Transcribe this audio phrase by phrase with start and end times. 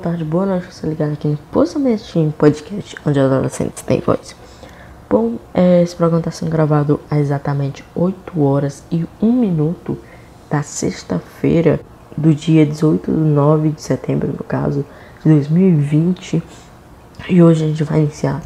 [0.00, 0.72] tarde, boa noite.
[0.72, 4.34] Você ligado aqui no Possivelmente Podcast, onde adolescentes têm voz.
[5.10, 9.98] Bom, é, esse programa está sendo gravado há exatamente 8 horas e 1 minuto
[10.48, 11.80] da sexta-feira
[12.16, 14.86] do dia 18 de 9 de setembro, no caso,
[15.22, 16.42] de 2020.
[17.28, 18.40] E hoje a gente vai iniciar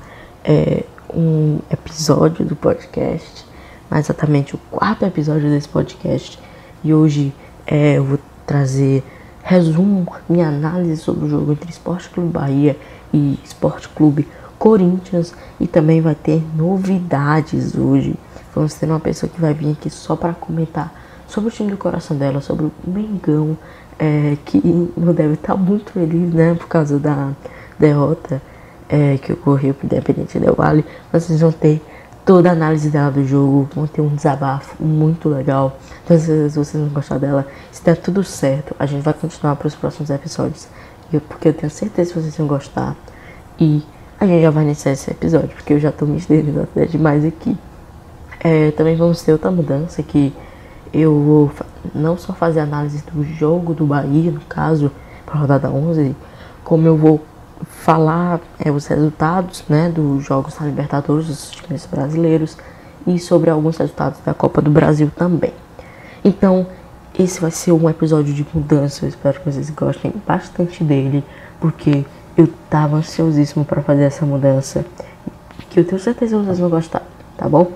[0.45, 0.83] é,
[1.15, 3.47] um episódio do podcast,
[3.89, 6.37] mais exatamente o quarto episódio desse podcast.
[6.83, 7.33] E hoje
[7.65, 9.05] é, eu vou trazer
[9.45, 12.77] resumo, minha análise sobre o jogo entre Esporte Clube Bahia
[13.13, 14.27] e Esporte Clube
[14.59, 18.17] Corinthians e também vai ter novidades hoje.
[18.55, 20.93] Vamos ter uma pessoa que vai vir aqui só para comentar
[21.29, 23.57] sobre o time do coração dela, sobre o Mengão,
[23.99, 24.59] é, que
[24.97, 27.33] não deve estar muito feliz, né, por causa da
[27.79, 28.41] derrota
[28.89, 30.85] é, que ocorreu para o Independente Del Vale.
[31.13, 31.83] Mas vocês vão ter
[32.25, 35.79] toda a análise dela do jogo, ter um desabafo muito legal.
[36.05, 39.69] Então, se vocês não gostar dela, se der tudo certo, a gente vai continuar para
[39.69, 40.67] os próximos episódios.
[41.29, 42.97] Porque eu tenho certeza que vocês vão gostar.
[43.59, 43.83] E
[44.19, 47.25] a gente já vai iniciar esse episódio, porque eu já estou me estendendo até demais
[47.25, 47.57] aqui.
[48.41, 50.33] É, também vamos ter outra mudança que
[50.93, 51.53] eu vou
[51.95, 54.91] não só fazer análise do jogo do Bahia, no caso,
[55.27, 56.15] para a rodada 11,
[56.63, 57.21] como eu vou
[57.65, 62.57] falar é, os resultados né, dos jogos da Libertadores dos times brasileiros
[63.07, 65.53] e sobre alguns resultados da Copa do Brasil também.
[66.25, 66.67] Então,
[67.19, 69.05] esse vai ser um episódio de mudança.
[69.05, 71.25] Eu espero que vocês gostem bastante dele,
[71.61, 72.05] porque
[72.37, 74.85] eu tava ansiosíssimo para fazer essa mudança.
[75.71, 77.03] Que eu tenho certeza que vocês vão gostar,
[77.37, 77.71] tá bom?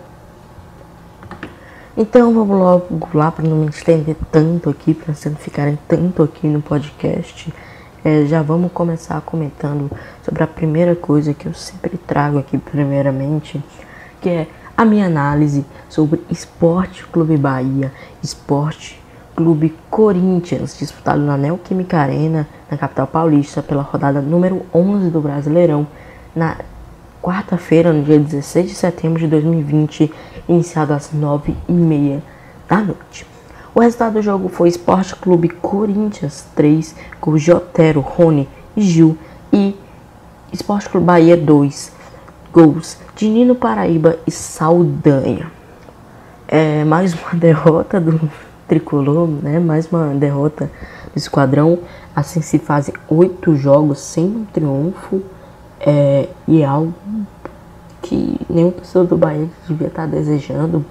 [1.96, 6.22] Então vamos logo lá para não me estender tanto aqui, para vocês não ficarem tanto
[6.22, 7.52] aqui no podcast.
[8.08, 9.90] É, já vamos começar comentando
[10.24, 13.62] sobre a primeira coisa que eu sempre trago aqui primeiramente,
[14.22, 17.92] que é a minha análise sobre Esporte Clube Bahia,
[18.22, 18.98] Esporte
[19.36, 25.86] Clube Corinthians, disputado na Neoquímica Arena, na capital paulista, pela rodada número 11 do Brasileirão,
[26.34, 26.56] na
[27.22, 30.10] quarta-feira, no dia 16 de setembro de 2020,
[30.48, 32.22] iniciado às 9h30
[32.66, 33.37] da noite.
[33.74, 39.16] O resultado do jogo foi Esporte Clube Corinthians 3, com Jotero, Rony e Gil,
[39.52, 39.76] e
[40.52, 41.92] Esporte Clube Bahia 2,
[42.52, 45.50] gols de Nino Paraíba e Saldanha.
[46.46, 48.18] É mais uma derrota do
[48.66, 49.58] tricolor, né?
[49.58, 50.70] Mais uma derrota
[51.12, 51.78] do esquadrão.
[52.16, 55.22] Assim se fazem oito jogos sem um triunfo.
[55.80, 56.94] É, e é algo
[58.02, 60.84] que nenhum torcedor do Bahia devia estar desejando.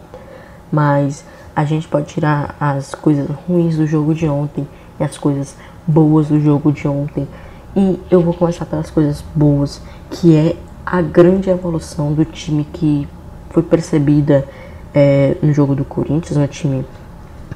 [0.71, 1.25] Mas
[1.57, 4.67] a gente pode tirar as coisas ruins do jogo de ontem
[4.99, 5.55] e as coisas
[5.87, 7.27] boas do jogo de ontem.
[7.75, 9.81] E eu vou começar pelas coisas boas,
[10.11, 13.07] que é a grande evolução do time que
[13.49, 14.47] foi percebida
[14.93, 16.85] é, no jogo do Corinthians, um time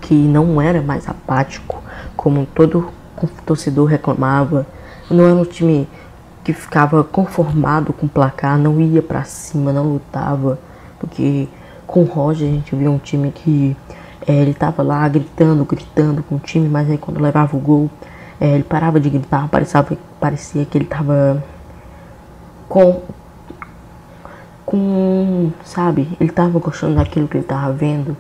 [0.02, 1.80] que não era mais apático,
[2.18, 2.90] como todo
[3.46, 4.66] torcedor reclamava.
[5.12, 5.88] Não era um time
[6.44, 10.58] que ficava conformado com o placar, não ia para cima, não lutava,
[11.00, 11.48] porque
[11.92, 13.76] com o Roger a gente viu um time que
[14.26, 17.90] é, ele tava lá gritando, gritando com o time, mas aí quando levava o gol,
[18.40, 19.86] é, ele parava de gritar, parecia,
[20.20, 21.44] parecia que ele tava
[22.70, 23.02] com.
[24.66, 25.52] com.
[25.66, 26.08] sabe?
[26.20, 28.16] Ele tava gostando daquilo que ele tava vendo,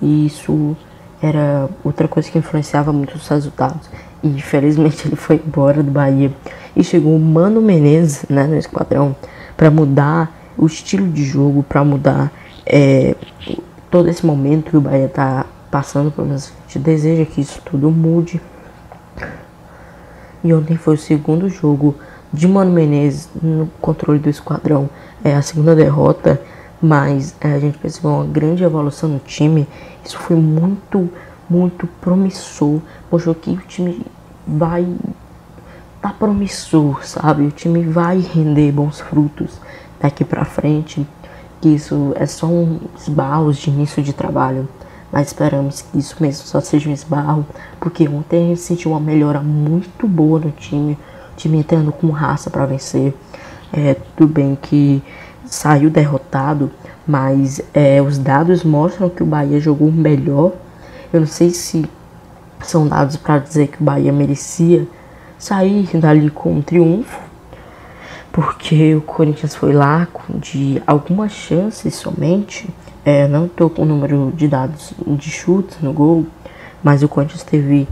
[0.00, 0.76] e isso
[1.22, 3.88] era outra coisa que influenciava muito os resultados.
[4.22, 6.30] E infelizmente ele foi embora do Bahia
[6.74, 9.16] e chegou o Mano Menezes né, no esquadrão
[9.56, 12.30] para mudar o estilo de jogo, para mudar
[12.66, 13.14] é,
[13.90, 17.60] todo esse momento que o Bahia está passando, pelo menos a gente deseja que isso
[17.64, 18.40] tudo mude.
[20.42, 21.94] E ontem foi o segundo jogo
[22.32, 24.88] de Mano Menezes no controle do esquadrão.
[25.24, 26.40] É a segunda derrota,
[26.80, 29.66] mas é, a gente percebeu uma grande evolução no time.
[30.04, 31.08] Isso foi muito,
[31.48, 32.80] muito promissor.
[33.10, 34.04] Mostrou que o time
[34.46, 34.86] vai
[36.00, 37.46] tá promissor, sabe?
[37.46, 39.58] O time vai render bons frutos
[40.00, 41.06] daqui para frente
[41.66, 44.68] que isso é só um esbarros de início de trabalho.
[45.10, 47.44] Mas esperamos que isso mesmo só seja um esbarro,
[47.80, 50.92] porque ontem a gente sentiu uma melhora muito boa no time,
[51.32, 53.14] o time entrando com raça para vencer.
[53.72, 55.02] É, tudo bem que
[55.44, 56.70] saiu derrotado,
[57.06, 60.52] mas é, os dados mostram que o Bahia jogou melhor.
[61.12, 61.88] Eu não sei se
[62.62, 64.86] são dados para dizer que o Bahia merecia
[65.38, 67.20] sair dali com um triunfo,
[68.36, 72.68] porque o Corinthians foi lá de algumas chances somente.
[73.02, 76.26] É, não estou com o número de dados de chutes no gol,
[76.84, 77.88] mas o Corinthians teve,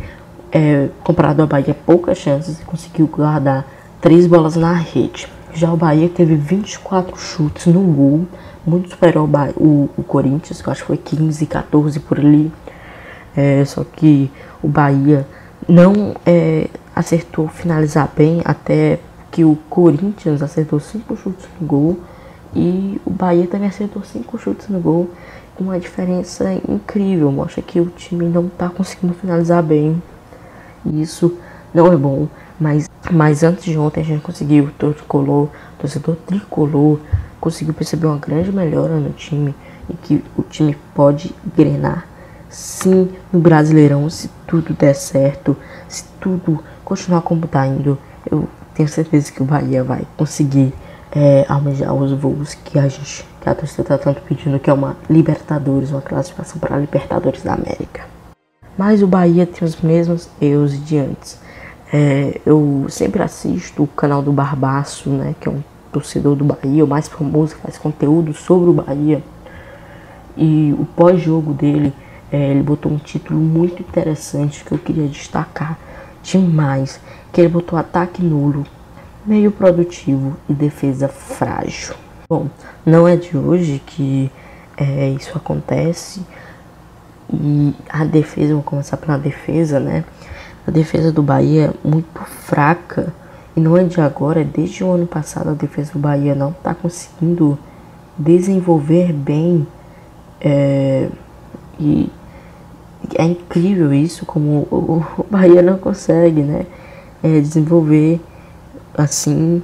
[0.52, 3.66] é, comparado ao Bahia, poucas chances e conseguiu guardar
[4.02, 5.26] três bolas na rede.
[5.54, 8.26] Já o Bahia teve 24 chutes no gol,
[8.66, 12.52] muito superior ao o, o Corinthians, que eu acho que foi 15, 14 por ali.
[13.34, 14.30] É, só que
[14.62, 15.26] o Bahia
[15.66, 18.98] não é, acertou finalizar bem, até
[19.34, 21.98] que o Corinthians acertou cinco chutes no gol
[22.54, 25.10] e o Bahia também acertou cinco chutes no gol,
[25.58, 27.32] uma diferença incrível.
[27.32, 30.00] Mostra que o time não está conseguindo finalizar bem.
[30.86, 31.36] E isso
[31.74, 32.28] não é bom.
[32.60, 35.48] Mas, mas antes de ontem a gente conseguiu, tricolor,
[35.80, 37.00] torcedor tricolor,
[37.40, 39.52] conseguiu perceber uma grande melhora no time
[39.90, 42.06] e que o time pode grenar
[42.48, 45.56] sim no Brasileirão se tudo der certo,
[45.88, 47.98] se tudo continuar como está indo.
[48.30, 50.72] Eu tenho certeza que o Bahia vai conseguir
[51.12, 54.72] é, almejar os voos que a gente, que a torcida está tanto pedindo, que é
[54.72, 58.04] uma Libertadores, uma classificação para a Libertadores da América.
[58.76, 61.38] Mas o Bahia tem os mesmos erros de antes.
[61.92, 65.62] É, eu sempre assisto o canal do Barbaço, né, que é um
[65.92, 69.22] torcedor do Bahia, o mais famoso, faz conteúdo sobre o Bahia.
[70.36, 71.92] E o pós-jogo dele,
[72.32, 75.78] é, ele botou um título muito interessante que eu queria destacar
[76.24, 76.98] demais,
[77.34, 78.64] que ele botou ataque nulo,
[79.26, 81.96] meio produtivo e defesa frágil.
[82.28, 82.46] Bom,
[82.86, 84.30] não é de hoje que
[84.76, 86.22] é, isso acontece
[87.32, 90.04] e a defesa, vou começar pela defesa, né?
[90.64, 93.12] A defesa do Bahia é muito fraca
[93.56, 96.50] e não é de agora, é desde o ano passado a defesa do Bahia não
[96.50, 97.58] está conseguindo
[98.16, 99.66] desenvolver bem
[100.40, 101.08] é,
[101.80, 102.08] e
[103.16, 106.64] é incrível isso, como o, Bahia não consegue, né?
[107.26, 108.20] É, desenvolver
[108.94, 109.62] assim,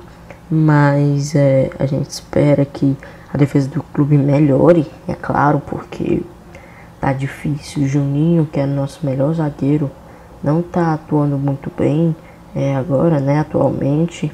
[0.51, 2.97] mas é, a gente espera que
[3.31, 6.23] a defesa do clube melhore, é claro, porque
[6.99, 7.83] tá difícil.
[7.83, 9.91] O Juninho, que é nosso melhor zagueiro,
[10.43, 12.17] não tá atuando muito bem
[12.57, 14.33] é, agora, né, atualmente.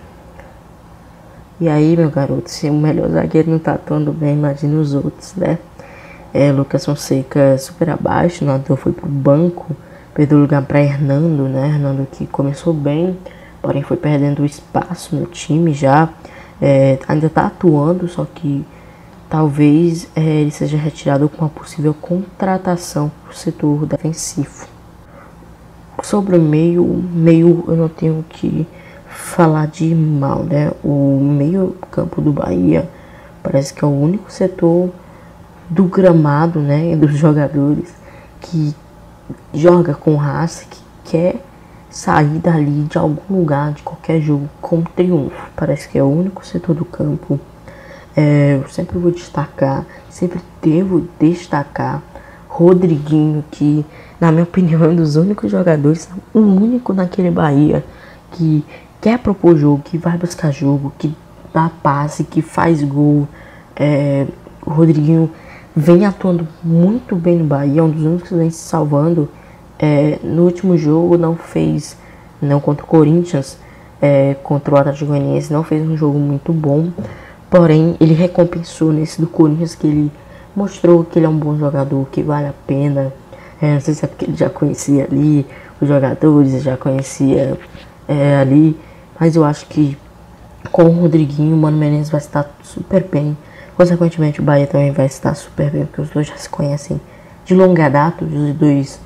[1.60, 5.34] E aí, meu garoto, se o melhor zagueiro não tá atuando bem, imagine os outros,
[5.34, 5.58] né?
[6.32, 9.74] É, Lucas Fonseca super abaixo, então foi pro banco,
[10.16, 11.68] perdeu lugar para Hernando, né?
[11.68, 13.18] Hernando que começou bem,
[13.60, 16.08] porém foi perdendo espaço no time já.
[16.60, 18.64] É, ainda tá atuando, só que
[19.28, 24.66] talvez é, ele seja retirado com uma possível contratação pro setor defensivo.
[26.02, 26.82] Sobre o meio,
[27.12, 28.66] meio eu não tenho que
[29.06, 30.72] falar de mal, né?
[30.82, 32.88] O meio campo do Bahia
[33.42, 34.90] parece que é o único setor
[35.68, 37.92] do gramado, né, dos jogadores
[38.40, 38.74] que
[39.52, 41.42] joga com raça, que quer
[41.90, 45.50] sair dali de algum lugar, de qualquer jogo, com triunfo.
[45.56, 47.40] Parece que é o único setor do campo.
[48.16, 52.02] É, eu sempre vou destacar, sempre devo destacar
[52.48, 53.84] Rodriguinho, que
[54.18, 57.84] na minha opinião é um dos únicos jogadores, o único naquele Bahia
[58.32, 58.64] que
[59.00, 61.14] quer propor jogo, que vai buscar jogo, que
[61.52, 63.28] dá passe, que faz gol.
[63.74, 64.26] É,
[64.64, 65.30] o Rodriguinho
[65.76, 69.28] vem atuando muito bem no Bahia, é um dos únicos que vem se salvando.
[69.78, 71.98] É, no último jogo não fez,
[72.40, 73.58] não contra o Corinthians,
[74.00, 76.88] é, contra o Atlético Goianiense, não fez um jogo muito bom.
[77.50, 80.10] Porém, ele recompensou nesse do Corinthians que ele
[80.56, 83.12] mostrou que ele é um bom jogador, que vale a pena.
[83.60, 85.46] É, não sei se é porque ele já conhecia ali
[85.78, 87.58] os jogadores, já conhecia
[88.08, 88.78] é, ali,
[89.20, 89.96] mas eu acho que
[90.72, 93.36] com o Rodriguinho, o Mano Menezes vai estar super bem.
[93.76, 96.98] Consequentemente, o Bahia também vai estar super bem, porque os dois já se conhecem
[97.44, 98.24] de longa data.
[98.24, 98.98] Os dois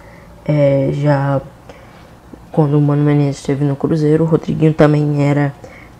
[0.44, 1.40] é, já.
[2.52, 5.52] Quando o Mano Menezes esteve no Cruzeiro, o Rodriguinho também era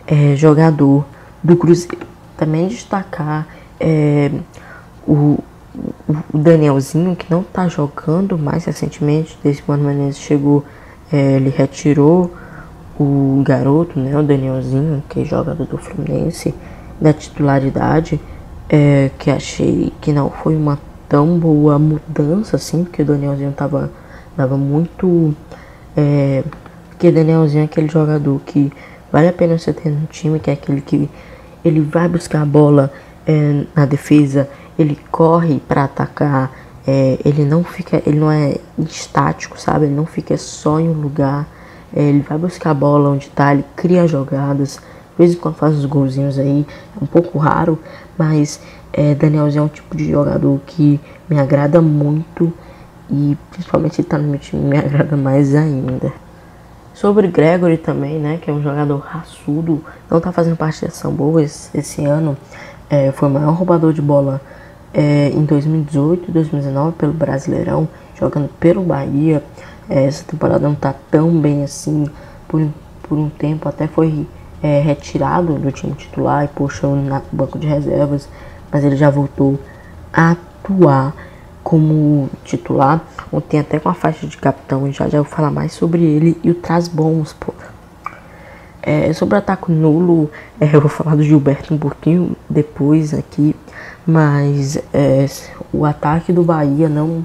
[0.07, 1.05] é, jogador
[1.43, 2.07] do Cruzeiro.
[2.37, 3.47] Também destacar
[3.79, 4.31] é,
[5.07, 5.39] o,
[6.33, 10.65] o Danielzinho, que não está jogando mais recentemente, desde que o Mano Menezes chegou,
[11.13, 12.33] é, ele retirou
[12.99, 16.55] o garoto, né, o Danielzinho, que é jogador do Fluminense,
[17.01, 18.21] da titularidade
[18.71, 23.91] é, que achei que não foi uma tão boa mudança assim, porque o Danielzinho tava,
[24.37, 25.35] tava muito.
[25.97, 26.45] É,
[26.89, 28.73] porque o Danielzinho é aquele jogador que
[29.11, 31.11] vale a pena você ter no time, que é aquele que
[31.65, 32.93] ele vai buscar a bola
[33.27, 34.49] é, na defesa,
[34.79, 36.53] ele corre para atacar,
[36.87, 39.87] é, ele não fica, ele não é estático, sabe?
[39.87, 41.47] Ele não fica só em um lugar,
[41.95, 44.79] é, ele vai buscar a bola onde tá, ele cria jogadas,
[45.21, 46.67] vez em quando faz uns golzinhos aí,
[46.99, 47.79] é um pouco raro,
[48.17, 48.61] mas
[48.93, 50.99] é, Danielzinho é um tipo de jogador que
[51.29, 52.53] me agrada muito
[53.11, 56.11] e principalmente ele tá no meu time me agrada mais ainda.
[56.95, 61.13] Sobre Gregory também, né, que é um jogador raçudo, não tá fazendo parte da São
[61.13, 62.37] Boa esse, esse ano,
[62.89, 64.41] é, foi o maior roubador de bola
[64.93, 69.43] é, em 2018 e 2019 pelo Brasileirão, jogando pelo Bahia.
[69.89, 72.09] É, essa temporada não tá tão bem assim,
[72.49, 72.67] por,
[73.03, 74.27] por um tempo até foi
[74.63, 78.29] é, retirado do time titular e puxou no banco de reservas,
[78.71, 79.59] mas ele já voltou
[80.13, 81.15] a atuar
[81.63, 83.01] como titular.
[83.33, 86.51] Ontem até com a faixa de capitão, já já vou falar mais sobre ele e
[86.51, 87.55] o traz bons, pô.
[88.83, 93.55] É, sobre o ataque nulo, é, eu vou falar do Gilberto um pouquinho depois aqui,
[94.07, 95.27] mas é,
[95.73, 97.25] o ataque do Bahia não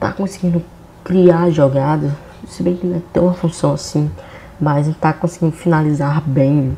[0.00, 0.62] tá conseguindo
[1.04, 2.10] criar jogadas,
[2.48, 4.10] se bem que não é tão uma função assim,
[4.60, 6.76] mas não tá conseguindo finalizar bem,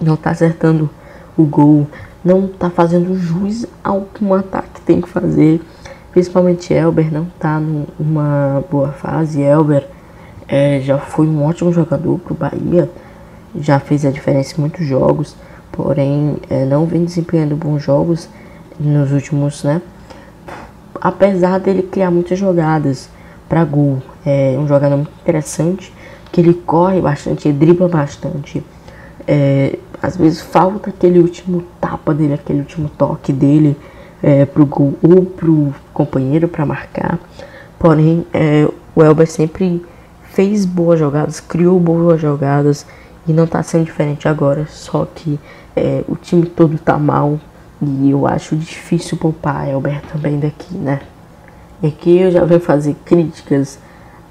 [0.00, 0.90] não tá acertando
[1.36, 1.86] o gol,
[2.24, 5.60] não tá fazendo jus ao que um ataque tem que fazer.
[6.10, 9.40] Principalmente Elber não tá numa boa fase.
[9.40, 9.86] Elber
[10.48, 12.90] é, já foi um ótimo jogador pro Bahia,
[13.54, 15.36] já fez a diferença em muitos jogos,
[15.70, 18.28] porém é, não vem desempenhando bons jogos
[18.80, 19.82] nos últimos, né?
[21.00, 23.08] Apesar dele criar muitas jogadas
[23.48, 25.92] para gol, é um jogador muito interessante,
[26.32, 28.62] que ele corre bastante, ele dribla bastante.
[29.26, 33.76] É, às vezes falta aquele último tapa dele, aquele último toque dele
[34.22, 37.18] é, pro gol ou pro companheiro para marcar.
[37.78, 39.84] Porém, é, o Elber sempre
[40.30, 42.86] fez boas jogadas, criou boas jogadas
[43.26, 44.66] e não tá sendo diferente agora.
[44.68, 45.38] Só que
[45.76, 47.38] é, o time todo tá mal
[47.80, 51.00] e eu acho difícil poupar Elber também daqui, né?
[51.82, 53.78] E aqui eu já venho fazer críticas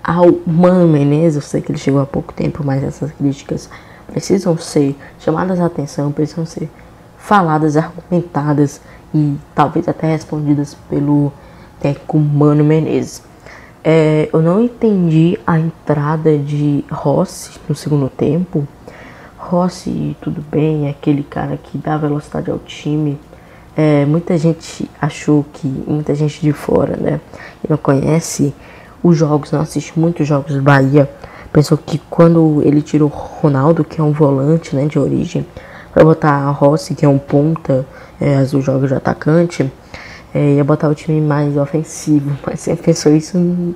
[0.08, 1.36] ao Mano Menezes.
[1.36, 3.70] Eu sei que ele chegou há pouco tempo, mas essas críticas
[4.08, 6.70] precisam ser chamadas a atenção, precisam ser
[7.18, 8.80] faladas, argumentadas
[9.14, 11.34] e talvez até respondidas pelo
[11.82, 13.22] técnico Mano Menezes.
[13.84, 18.66] É, eu não entendi a entrada de Rossi no segundo tempo.
[19.38, 23.20] Rossi, tudo bem, é aquele cara que dá velocidade ao time.
[23.76, 27.22] É, muita gente achou que, muita gente de fora, né,
[27.62, 28.54] que não conhece
[29.04, 30.54] os jogos, não assiste muitos jogos.
[30.54, 31.10] Do Bahia,
[31.51, 35.46] pensou que quando ele tirou Ronaldo, que é um volante, né, de origem,
[35.94, 37.86] para botar Rossi, que é um ponta,
[38.20, 39.72] é, azul joga de atacante,
[40.34, 43.75] é, ia botar o time mais ofensivo, mas você pensou isso,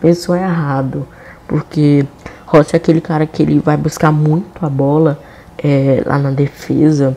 [0.00, 1.06] pensou errado,
[1.48, 2.06] porque
[2.46, 5.18] Rossi é aquele cara que ele vai buscar muito a bola
[5.58, 7.16] é, lá na defesa,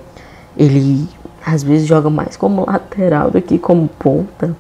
[0.58, 1.08] ele
[1.46, 4.56] às vezes joga mais como lateral do que como ponta,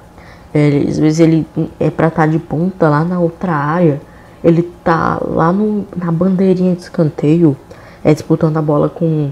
[0.53, 1.47] às vezes ele
[1.79, 3.99] é pra estar tá de ponta lá na outra área,
[4.43, 7.57] ele tá lá no, na bandeirinha de escanteio,
[8.03, 9.31] é, disputando a bola com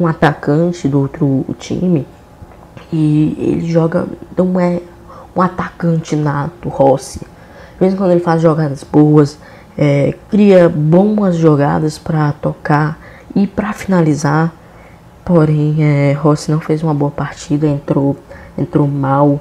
[0.00, 2.06] um atacante do outro time,
[2.92, 4.80] e ele joga, não é
[5.34, 7.20] um atacante nato, Rossi.
[7.80, 9.38] Mesmo quando ele faz jogadas boas,
[9.76, 12.98] é, cria boas jogadas para tocar
[13.34, 14.52] e para finalizar.
[15.24, 18.16] Porém, é, Rossi não fez uma boa partida, entrou,
[18.56, 19.40] entrou mal.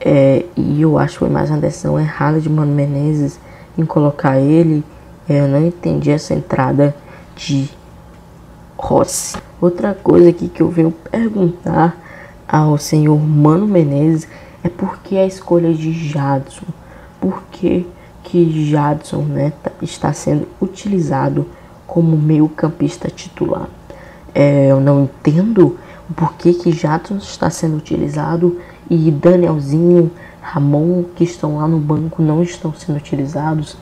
[0.00, 3.38] É, e eu acho que foi mais uma decisão errada de Mano Menezes
[3.76, 4.82] em colocar ele.
[5.28, 6.94] É, eu não entendi essa entrada
[7.36, 7.68] de
[8.78, 9.36] Rossi.
[9.60, 11.96] Outra coisa aqui que eu venho perguntar
[12.48, 14.26] ao senhor Mano Menezes
[14.64, 16.66] é porque a escolha de Jadson.
[17.20, 17.86] Por que,
[18.24, 21.46] que Jadson né, tá, está sendo utilizado
[21.86, 23.68] como meio campista titular?
[24.34, 25.78] É, eu não entendo
[26.08, 28.58] o porquê que Jadson está sendo utilizado
[28.90, 30.10] e Danielzinho,
[30.42, 33.76] Ramon, que estão lá no banco, não estão sendo utilizados.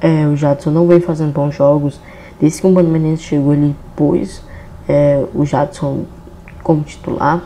[0.00, 2.00] É, o Jadson não vem fazendo bons jogos.
[2.40, 4.42] Desde que o Mano Menezes chegou, ele pôs
[4.88, 6.04] é, o Jadson
[6.62, 7.42] como titular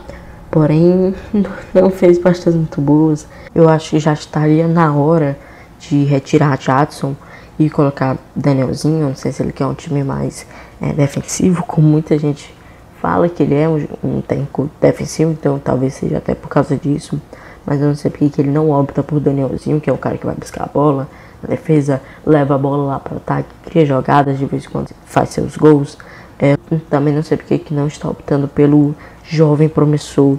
[0.57, 1.13] porém
[1.73, 3.27] não fez partidas muito boas.
[3.53, 5.37] Eu acho que já estaria na hora
[5.79, 7.15] de retirar Jadson
[7.59, 9.09] e colocar Danielzinho.
[9.09, 10.45] Não sei se ele quer um time mais
[10.81, 12.53] é, defensivo, como muita gente
[13.01, 17.19] fala que ele é um, um técnico defensivo, então talvez seja até por causa disso.
[17.65, 20.17] Mas eu não sei porque que ele não opta por Danielzinho, que é o cara
[20.17, 21.07] que vai buscar a bola
[21.41, 24.89] na defesa, leva a bola lá para o ataque, cria jogadas, de vez em quando
[25.05, 25.97] faz seus gols.
[26.39, 26.55] É,
[26.89, 30.37] também não sei porque que não está optando pelo jovem promissor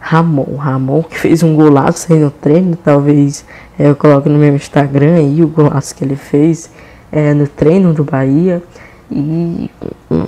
[0.00, 0.56] Ramon.
[0.56, 3.44] Ramon que fez um golaço aí no treino, talvez
[3.78, 6.70] é, eu coloque no meu Instagram aí o golaço que ele fez
[7.12, 8.62] é, no treino do Bahia.
[9.10, 9.70] E
[10.10, 10.26] hum,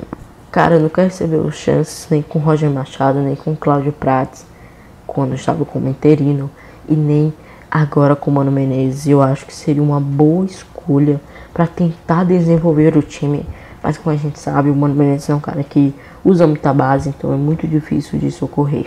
[0.56, 4.46] cara, nunca recebeu chances nem com Roger Machado, nem com Cláudio Prates,
[5.06, 6.50] quando estava como interino,
[6.88, 7.30] e nem
[7.70, 9.06] agora com Mano Menezes.
[9.06, 11.20] Eu acho que seria uma boa escolha
[11.52, 13.44] para tentar desenvolver o time
[13.82, 15.94] mas como a gente sabe, o Mano Menezes é um cara que
[16.24, 18.86] usa muita base, então é muito difícil disso ocorrer.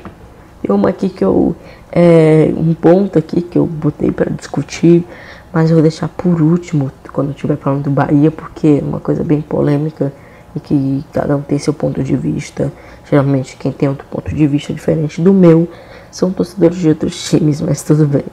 [0.63, 1.55] Tem uma aqui que eu.
[1.91, 5.05] É, um ponto aqui que eu botei para discutir,
[5.53, 8.99] mas eu vou deixar por último quando eu estiver falando do Bahia, porque é uma
[8.99, 10.11] coisa bem polêmica
[10.55, 12.71] e que cada um tem seu ponto de vista.
[13.09, 15.67] Geralmente quem tem outro ponto de vista diferente do meu
[16.11, 18.25] são torcedores de outros times, mas tudo bem.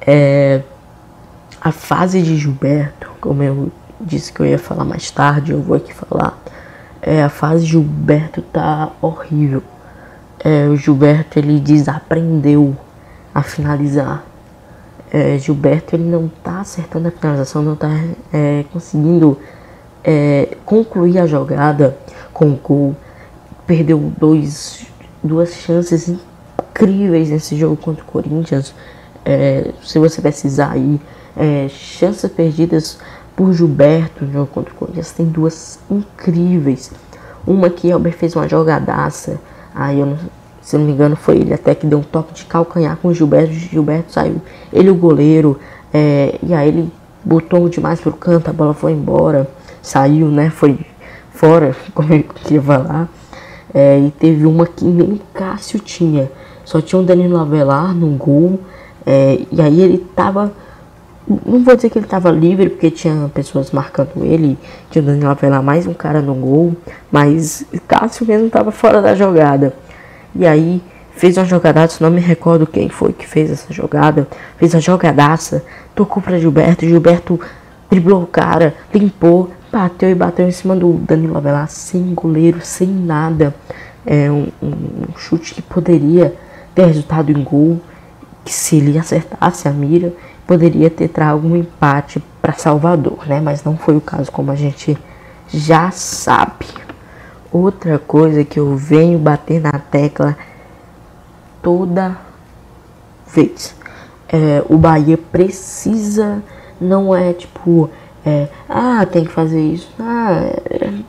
[0.00, 0.62] É,
[1.60, 5.76] a fase de Gilberto, como eu disse que eu ia falar mais tarde, eu vou
[5.76, 6.38] aqui falar.
[7.00, 9.62] É, a fase Gilberto tá horrível.
[10.40, 12.76] É, o Gilberto ele desaprendeu
[13.34, 14.24] a finalizar.
[15.10, 17.90] É, Gilberto ele não tá acertando a finalização, não tá
[18.32, 19.38] é, conseguindo
[20.08, 21.94] é, concluir a jogada
[22.32, 22.96] com o gol.
[23.66, 24.86] Perdeu dois,
[25.22, 28.74] duas chances incríveis nesse jogo contra o Corinthians.
[29.22, 30.98] É, se você precisar aí,
[31.36, 32.98] é, chances perdidas
[33.36, 36.90] por Gilberto no jogo contra o Corinthians, tem duas incríveis.
[37.46, 39.38] Uma que Elber fez uma jogadaça,
[39.74, 40.18] aí eu não,
[40.62, 43.14] se não me engano foi ele até que deu um toque de calcanhar com o
[43.14, 44.40] Gilberto, Gilberto saiu,
[44.72, 45.60] ele o goleiro,
[45.92, 49.48] é, e aí ele botou demais pro canto, a bola foi embora,
[49.82, 50.78] saiu, né, foi
[51.30, 53.08] fora, como eu queria falar.
[53.72, 56.30] É, e teve uma que nem Cássio tinha,
[56.64, 58.60] só tinha o Danilo Avelar no gol,
[59.06, 60.52] é, e aí ele tava.
[61.44, 64.56] Não vou dizer que ele tava livre, porque tinha pessoas marcando ele,
[64.90, 66.74] tinha o Danilo Avelar mais um cara no gol,
[67.12, 69.74] mas Cássio mesmo tava fora da jogada.
[70.34, 70.82] E aí
[71.18, 75.64] fez uma jogadaça, não me recordo quem foi que fez essa jogada, fez a jogadaça,
[75.94, 77.40] tocou para Gilberto, Gilberto
[77.90, 82.88] driblou o cara, limpou, bateu e bateu em cima do Danilo Avelar, sem goleiro, sem
[82.88, 83.54] nada.
[84.06, 86.34] É um, um chute que poderia
[86.74, 87.80] ter resultado em gol,
[88.44, 90.12] que se ele acertasse a mira,
[90.46, 93.40] poderia ter trago um empate para Salvador, né?
[93.40, 94.96] Mas não foi o caso, como a gente
[95.48, 96.66] já sabe.
[97.52, 100.36] Outra coisa que eu venho bater na tecla
[101.62, 102.16] toda
[103.26, 103.74] vez.
[104.28, 106.42] É, o Bahia precisa,
[106.80, 107.90] não é tipo,
[108.24, 110.50] é, ah, tem que fazer isso, ah,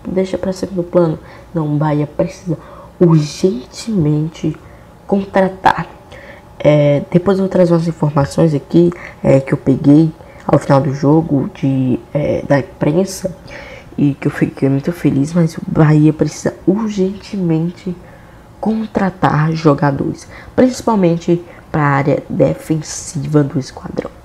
[0.07, 1.19] deixa para segundo plano.
[1.53, 2.57] Não, Bahia precisa
[2.99, 4.55] urgentemente
[5.07, 5.87] contratar.
[6.59, 8.91] É, depois eu vou trazer umas informações aqui
[9.23, 10.11] é, que eu peguei
[10.45, 13.33] ao final do jogo de, é, da imprensa
[13.97, 17.95] e que eu fiquei muito feliz, mas o Bahia precisa urgentemente
[18.59, 24.18] contratar jogadores, principalmente para a área defensiva do esquadrão.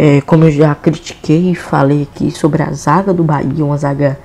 [0.00, 4.16] É, como eu já critiquei e falei aqui sobre a zaga do Bahia, uma zaga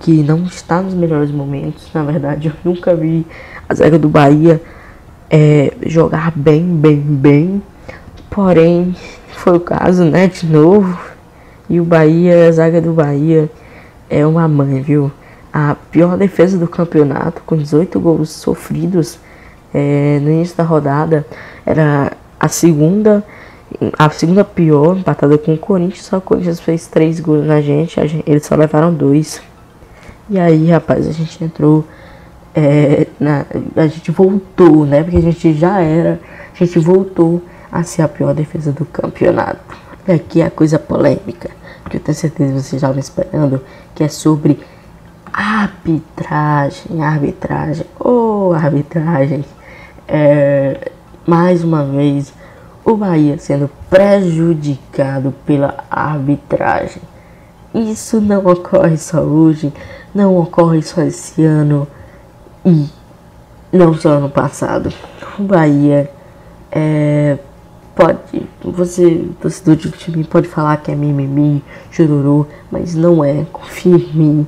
[0.00, 1.88] que não está nos melhores momentos.
[1.94, 3.26] Na verdade, eu nunca vi
[3.66, 4.60] a zaga do Bahia
[5.30, 7.62] é, jogar bem, bem, bem.
[8.28, 8.94] Porém,
[9.28, 10.26] foi o caso, né?
[10.26, 10.98] De novo.
[11.70, 13.50] E o Bahia, a zaga do Bahia
[14.10, 15.10] é uma mãe, viu?
[15.54, 19.20] a pior defesa do campeonato, com 18 gols sofridos
[19.72, 21.24] é, no início da rodada.
[21.64, 22.10] Era
[22.40, 23.22] a segunda,
[23.98, 26.04] a segunda pior, empatada com o Corinthians.
[26.04, 29.40] Só o Corinthians fez 3 gols na gente, gente, eles só levaram dois.
[30.30, 31.84] E aí, rapaz, a gente entrou.
[32.54, 33.44] É, na,
[33.76, 35.02] a gente voltou, né?
[35.02, 36.20] Porque a gente já era.
[36.52, 39.60] A gente voltou a ser a pior defesa do campeonato.
[40.06, 41.50] E aqui é a coisa polêmica,
[41.90, 43.60] que eu tenho certeza que vocês já estão esperando,
[43.94, 44.60] que é sobre
[45.36, 49.44] Arbitragem, arbitragem, oh arbitragem.
[50.06, 50.92] É,
[51.26, 52.32] mais uma vez,
[52.84, 57.02] o Bahia sendo prejudicado pela arbitragem.
[57.74, 59.72] Isso não ocorre só hoje,
[60.14, 61.88] não ocorre só esse ano
[62.64, 62.88] e
[63.72, 64.92] não só ano passado.
[65.38, 66.10] O Bahia
[66.70, 67.38] é,
[67.96, 68.18] pode,
[68.62, 74.12] você, torcedor de time, pode falar que é mimimi, chororô, mas não é, confia em
[74.12, 74.46] mim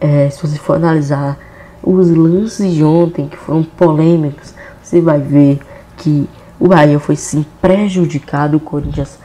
[0.00, 1.38] é, se você for analisar
[1.82, 5.60] os lances de ontem que foram polêmicos, você vai ver
[5.96, 6.28] que
[6.60, 9.18] o Bahia foi sim prejudicado, o Corinthians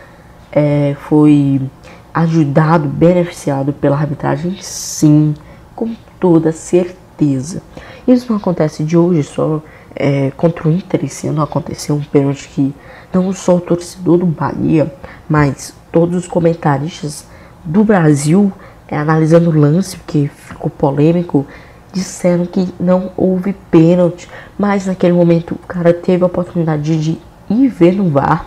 [0.52, 1.62] é, foi
[2.14, 5.34] ajudado, beneficiado pela arbitragem, sim,
[5.76, 7.62] com toda certeza.
[8.08, 9.62] Isso não acontece de hoje só
[9.94, 12.74] é, contra o Inter, esse ano aconteceu um pênalti que
[13.14, 14.94] não só o torcedor do Bahia,
[15.28, 17.26] mas todos os comentaristas
[17.64, 18.52] do Brasil
[18.88, 21.46] é, analisando o lance, que ficou polêmico,
[21.96, 24.30] disseram que não houve pênalti,
[24.60, 27.18] mas naquele momento o cara teve a oportunidade de
[27.50, 28.46] ir ver no VAR,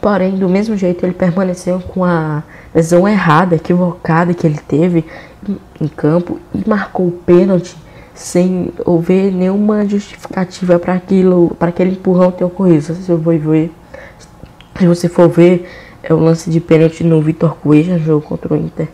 [0.00, 2.42] porém do mesmo jeito ele permaneceu com a
[2.74, 5.06] lesão errada, equivocada que ele teve
[5.80, 7.74] em, campo e marcou o pênalti
[8.14, 12.82] sem houver nenhuma justificativa para aquilo, para aquele empurrão ter ocorrido.
[12.82, 13.72] Se você for ver,
[14.78, 15.66] se você for ver,
[16.02, 18.88] é o lance de pênalti no Vitor Cueja, jogo contra o Inter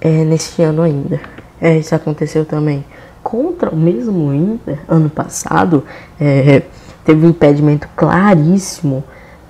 [0.00, 1.20] é, neste ano ainda.
[1.60, 2.82] É, isso aconteceu também
[3.32, 5.84] contra o mesmo Inter ano passado.
[6.20, 6.64] É,
[7.02, 9.02] teve um impedimento claríssimo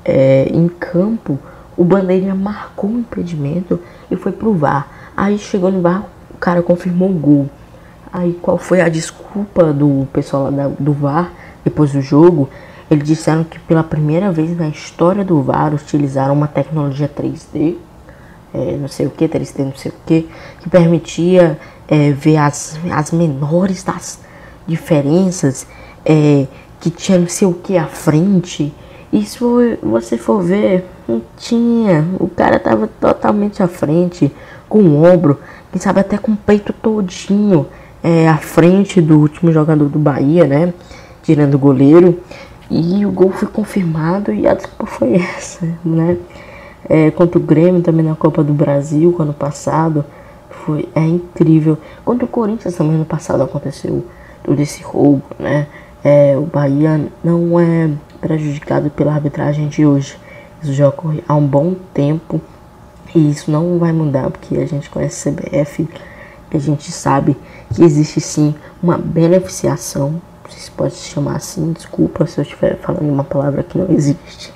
[0.04, 1.36] é, em campo.
[1.76, 4.86] O Bandeirinha marcou o impedimento e foi pro VAR.
[5.16, 7.50] Aí chegou no VAR, o cara confirmou o gol.
[8.12, 11.32] Aí qual foi a desculpa do pessoal lá do VAR
[11.64, 12.48] depois do jogo?
[12.88, 17.74] Eles disseram que pela primeira vez na história do VAR utilizaram uma tecnologia 3D
[18.54, 20.28] é, não sei o que, 3D não sei o que,
[20.60, 21.58] que permitia
[21.92, 24.18] é, ver as, as menores das
[24.66, 25.66] diferenças,
[26.06, 26.46] é,
[26.80, 28.72] que tinha não sei o que à frente.
[29.12, 29.38] E se
[29.82, 32.06] você for ver, Não tinha.
[32.18, 34.32] O cara tava totalmente à frente,
[34.68, 35.38] com o ombro,
[35.70, 37.66] quem sabe até com o peito todinho
[38.02, 40.72] é, à frente do último jogador do Bahia, né?
[41.22, 42.20] Tirando o goleiro.
[42.70, 46.16] E o gol foi confirmado e a desculpa foi essa, né?
[46.88, 50.04] É, contra o Grêmio também na Copa do Brasil, ano passado.
[50.64, 51.78] Foi, é incrível.
[52.04, 54.04] Contra o Corinthians também no passado aconteceu
[54.42, 55.66] todo esse roubo, né?
[56.04, 60.16] É, o Bahia não é prejudicado pela arbitragem de hoje.
[60.62, 62.40] Isso já ocorre há um bom tempo
[63.14, 65.88] e isso não vai mudar porque a gente conhece a CBF
[66.56, 67.36] a gente sabe
[67.74, 70.20] que existe sim uma beneficiação,
[70.50, 74.52] se pode se chamar assim, desculpa se eu estiver falando uma palavra que não existe,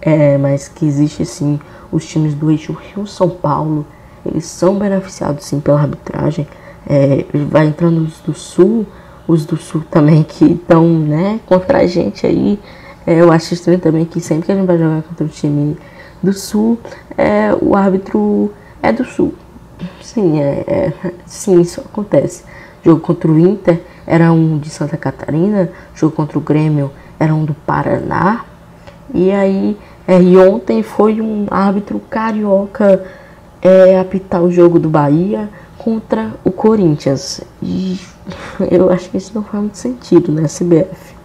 [0.00, 1.60] é, mas que existe sim
[1.92, 3.86] os times do eixo Rio-São Paulo,
[4.24, 6.46] eles são beneficiados sim pela arbitragem,
[6.88, 8.86] é, vai entrando os do Sul,
[9.26, 12.58] os do Sul também que estão né, contra a gente aí,
[13.06, 15.76] é, eu acho estranho também que sempre que a gente vai jogar contra o time
[16.22, 16.78] do Sul,
[17.16, 18.52] é, o árbitro
[18.82, 19.34] é do Sul.
[20.02, 20.92] Sim, é, é,
[21.24, 22.44] sim, isso acontece.
[22.84, 27.44] Jogo contra o Inter era um de Santa Catarina, jogo contra o Grêmio era um
[27.44, 28.44] do Paraná.
[29.12, 29.76] E aí,
[30.06, 33.04] é, e ontem foi um árbitro carioca
[33.62, 37.40] é, apitar o jogo do Bahia contra o Corinthians.
[37.62, 37.98] E
[38.70, 41.16] eu acho que isso não faz muito sentido, né, CBF.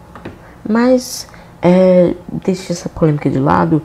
[0.67, 1.27] Mas
[1.61, 2.13] é,
[2.45, 3.81] deixe essa polêmica de lado,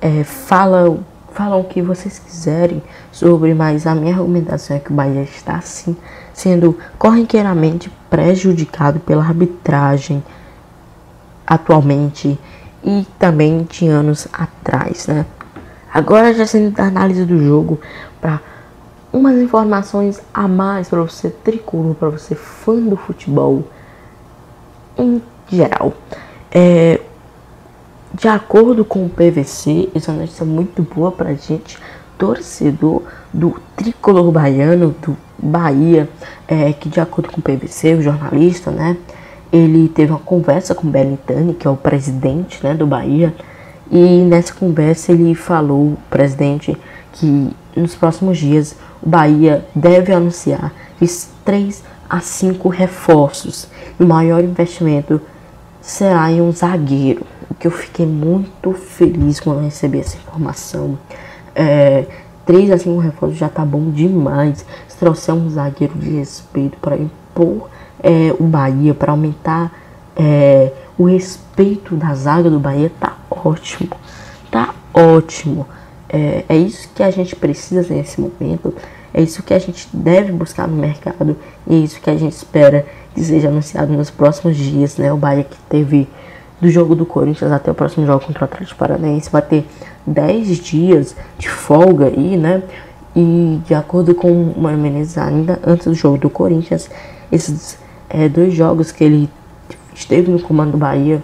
[0.00, 0.98] é, fala,
[1.32, 5.60] falam o que vocês quiserem sobre, mas a minha argumentação é que o Bahia está
[5.60, 5.96] sim
[6.32, 10.22] sendo corriqueiramente prejudicado pela arbitragem
[11.46, 12.38] atualmente
[12.82, 15.26] e também de anos atrás, né?
[15.92, 17.78] Agora já sendo da análise do jogo
[18.20, 18.40] para
[19.12, 23.64] umas informações a mais para você tricolor, para você fã do futebol
[24.96, 25.92] em geral.
[26.50, 26.98] É,
[28.14, 31.78] de acordo com o PVC, isso é uma notícia muito boa pra gente,
[32.16, 33.02] torcedor
[33.32, 36.08] do tricolor baiano, do Bahia,
[36.46, 38.96] é, que de acordo com o PVC, o jornalista, né,
[39.52, 43.34] ele teve uma conversa com o Belintani, que é o presidente, né, do Bahia,
[43.90, 46.76] e nessa conversa ele falou, o presidente,
[47.12, 53.68] que nos próximos dias o Bahia deve anunciar esses 3 a 5 reforços.
[53.98, 55.20] E o maior investimento
[55.80, 57.26] será em um zagueiro
[57.58, 60.98] que eu fiquei muito feliz quando recebi essa informação.
[61.54, 62.06] É,
[62.44, 64.64] 3 a 5 reforços já tá bom demais.
[64.88, 67.68] Se trouxer um zagueiro de respeito para impor
[68.02, 69.72] é, o Bahia, para aumentar
[70.16, 73.90] é, o respeito da zaga do Bahia, tá ótimo.
[74.50, 75.66] Tá ótimo.
[76.08, 78.74] É, é isso que a gente precisa nesse momento.
[79.14, 81.36] É isso que a gente deve buscar no mercado.
[81.66, 84.96] E é isso que a gente espera que seja anunciado nos próximos dias.
[84.96, 85.12] Né?
[85.12, 86.08] O Bahia que teve
[86.60, 89.66] do jogo do Corinthians até o próximo jogo contra o Atlético Paranaense vai ter
[90.06, 92.62] 10 dias de folga aí, né?
[93.16, 96.88] E de acordo com o Mano Menezes, ainda antes do jogo do Corinthians,
[97.32, 97.76] esses
[98.08, 99.28] é, dois jogos que ele
[99.92, 101.20] esteve no comando do Bahia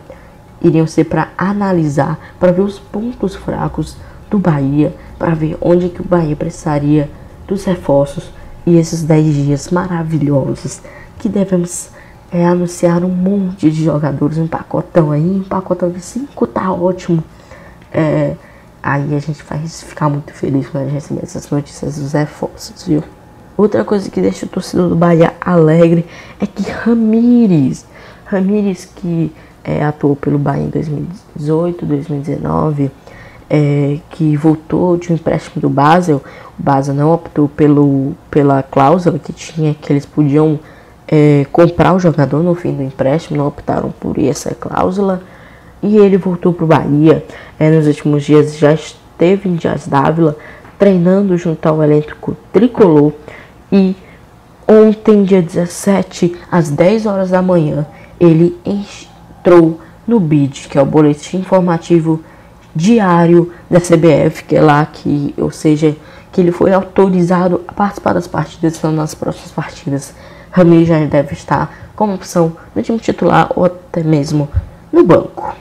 [0.60, 3.96] iriam ser para analisar, para ver os pontos fracos
[4.30, 7.10] do Bahia, para ver onde que o Bahia precisaria
[7.46, 8.30] dos reforços
[8.66, 10.82] e esses 10 dias maravilhosos
[11.18, 11.90] que devemos
[12.30, 17.24] é, anunciar um monte de jogadores, um pacotão aí, um pacotão de 5 tá ótimo.
[17.90, 18.34] É,
[18.82, 22.86] aí a gente vai ficar muito feliz quando a gente receber essas notícias dos reforços,
[22.86, 23.02] viu?
[23.56, 26.06] Outra coisa que deixa o torcedor do Bahia alegre
[26.38, 27.84] é que Ramires,
[28.24, 29.32] Ramires que
[29.68, 32.90] é, atuou pelo Bahia em 2018, 2019,
[33.50, 36.22] é, que voltou de um empréstimo do Basel,
[36.58, 40.58] o Basel não optou pelo, pela cláusula que tinha que eles podiam
[41.06, 45.20] é, comprar o jogador no fim do empréstimo, não optaram por essa cláusula.
[45.82, 47.24] E ele voltou para o Bahia.
[47.58, 50.36] É, nos últimos dias já esteve em Dias Dávila,
[50.78, 53.12] treinando junto ao elenco tricolor.
[53.70, 53.94] E
[54.66, 57.86] ontem, dia 17, às 10 horas da manhã,
[58.18, 58.58] ele
[59.38, 62.22] entrou no BID, que é o Boletim Informativo
[62.74, 65.96] Diário da CBF, que é lá que, ou seja,
[66.30, 70.14] que ele foi autorizado a participar das partidas, são nas próximas partidas
[70.50, 74.48] Rami já deve estar como opção no time titular ou até mesmo
[74.92, 75.54] no banco.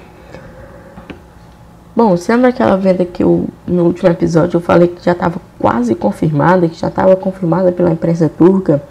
[1.96, 5.42] Bom, você lembra aquela venda que eu, no último episódio eu falei que já estava
[5.60, 8.82] quase confirmada, que já estava confirmada pela imprensa turca,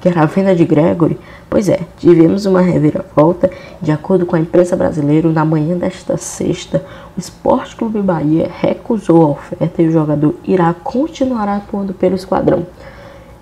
[0.00, 1.18] que era a venda de Gregory?
[1.50, 3.50] Pois é, tivemos uma reviravolta.
[3.80, 6.84] De acordo com a imprensa brasileira, na manhã desta sexta,
[7.16, 12.66] o Esporte Clube Bahia recusou a oferta e o jogador irá continuar atuando pelo esquadrão.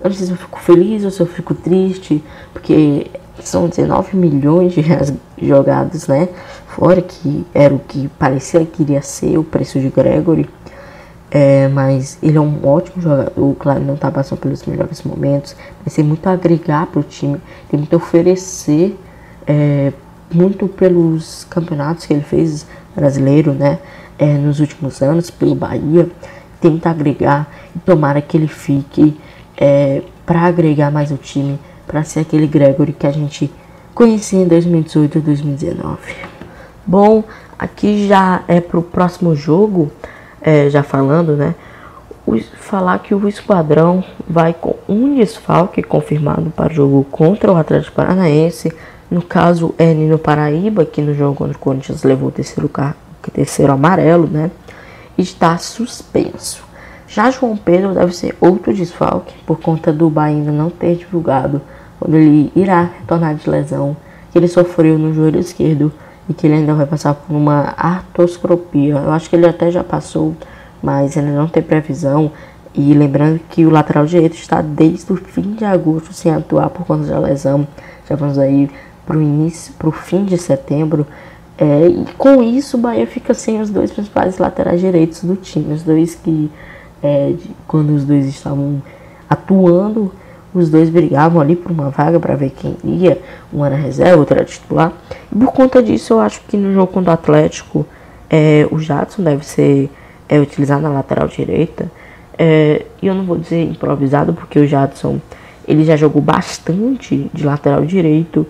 [0.01, 3.07] Eu não sei se eu fico feliz ou se eu fico triste, porque
[3.39, 6.29] são 19 milhões de reais jogados, né?
[6.67, 10.47] Fora que era o que parecia que iria ser o preço de Gregory.
[11.39, 15.93] É, mas ele é um ótimo jogador, claro, não está passando pelos melhores momentos, mas
[15.93, 18.97] tem muito a agregar para o time, tem muito a oferecer,
[19.45, 19.93] é,
[20.33, 23.77] muito pelos campeonatos que ele fez brasileiro, né,
[24.17, 26.09] é, nos últimos anos, pelo Bahia,
[26.59, 29.15] tenta agregar e tomara que ele fique
[29.55, 33.53] é, para agregar mais o time, para ser aquele Gregory que a gente
[33.93, 35.97] conhecia em 2018 e 2019.
[36.83, 37.23] Bom,
[37.59, 39.91] aqui já é pro próximo jogo
[40.41, 41.55] é, já falando, né?
[42.59, 47.95] Falar que o Esquadrão vai com um desfalque confirmado para o jogo contra o Atlético
[47.95, 48.73] Paranaense.
[49.09, 53.31] No caso, é Nino Paraíba, que no jogo contra o Corinthians levou o terceiro, o
[53.31, 54.51] terceiro amarelo, né?
[55.17, 56.67] Está suspenso.
[57.07, 61.61] Já João Pedro deve ser outro desfalque, por conta do Bahia ainda não ter divulgado
[61.99, 63.95] quando ele irá retornar de lesão
[64.31, 65.91] que ele sofreu no joelho esquerdo
[66.29, 68.95] e que ele ainda vai passar por uma artroscopia.
[68.95, 70.35] Eu acho que ele até já passou,
[70.81, 72.31] mas ele não tem previsão.
[72.73, 76.85] E lembrando que o lateral direito está desde o fim de agosto sem atuar por
[76.85, 77.67] conta da lesão.
[78.07, 78.69] Já vamos aí
[79.05, 81.07] para o início, para o fim de setembro.
[81.57, 85.73] É, e com isso o Bahia fica sem os dois principais laterais direitos do time.
[85.73, 86.51] Os dois que,
[87.01, 88.81] é, de, quando os dois estavam
[89.29, 90.11] atuando,
[90.57, 93.21] os dois brigavam ali por uma vaga para ver quem ia.
[93.53, 94.91] Um era reserva, outro era titular.
[95.31, 97.85] E por conta disso, eu acho que no jogo contra o Atlético,
[98.29, 99.89] é, o Jadson deve ser
[100.27, 101.89] é, utilizado na lateral direita.
[102.37, 105.19] É, e eu não vou dizer improvisado, porque o Jadson
[105.67, 108.45] ele já jogou bastante de lateral direito.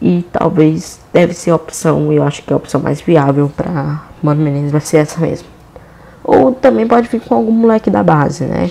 [0.00, 4.02] E talvez deve ser a opção, eu acho que é a opção mais viável para
[4.22, 5.48] Mano Menezes vai ser essa mesmo.
[6.24, 8.70] Ou também pode vir com algum moleque da base, né?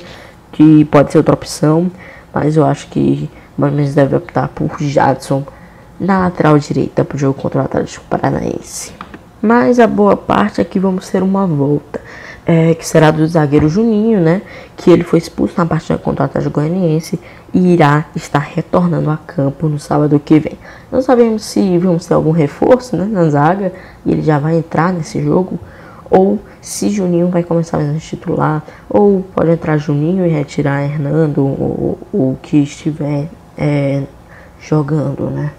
[0.52, 1.92] Que pode ser outra opção.
[2.34, 5.44] Mas eu acho que Mano Menezes deve optar por Jadson
[6.00, 8.94] na lateral direita para o jogo contra o Atlético Paranaense.
[9.42, 12.00] Mas a boa parte é que vamos ter uma volta,
[12.46, 14.42] é, que será do zagueiro Juninho, né?
[14.78, 17.20] Que ele foi expulso na partida contra o Atlético Goianiense
[17.54, 20.58] e irá estar retornando a campo no sábado que vem.
[20.92, 23.74] Não sabemos se vamos ter algum reforço né, na zaga
[24.06, 25.60] e ele já vai entrar nesse jogo
[26.10, 32.00] ou se Juninho vai começar a titular, ou pode entrar Juninho e retirar Hernando, ou
[32.12, 34.04] o que estiver é,
[34.60, 35.52] jogando, né?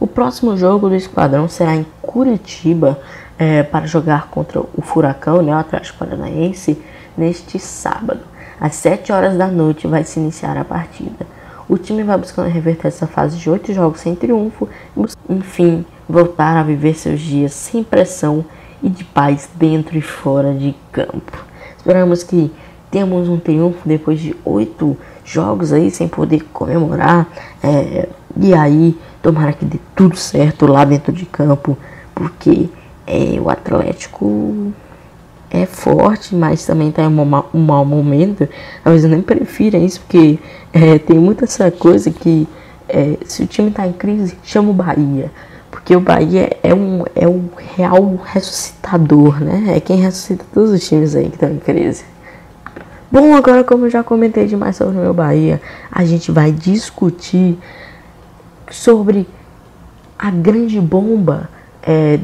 [0.00, 2.98] O próximo jogo do Esquadrão será em Curitiba
[3.38, 6.80] é, para jogar contra o Furacão, né, o Atlético Paranaense,
[7.16, 8.20] neste sábado.
[8.60, 11.26] Às 7 horas da noite vai se iniciar a partida.
[11.68, 16.56] O time vai buscando reverter essa fase de 8 jogos sem triunfo e, enfim, voltar
[16.56, 18.44] a viver seus dias sem pressão
[18.82, 21.44] e de paz dentro e fora de campo.
[21.76, 22.50] Esperamos que
[22.90, 27.26] tenhamos um triunfo depois de oito jogos aí sem poder comemorar.
[27.62, 31.76] É, e aí, tomara que dê tudo certo lá dentro de campo,
[32.14, 32.68] porque
[33.06, 34.72] é, o Atlético
[35.50, 38.48] é forte, mas também está em um, um mau momento.
[38.82, 40.38] Talvez eu nem prefira isso, porque
[40.72, 42.48] é, tem muita essa coisa que
[42.88, 45.30] é, se o time está em crise, chama o Bahia.
[45.72, 49.74] Porque o Bahia é um, é um real ressuscitador, né?
[49.74, 52.04] É quem ressuscita todos os times aí que estão em crise.
[53.10, 57.58] Bom, agora como eu já comentei demais sobre o meu Bahia, a gente vai discutir
[58.70, 59.26] sobre
[60.18, 61.48] a grande bomba
[61.82, 62.20] é,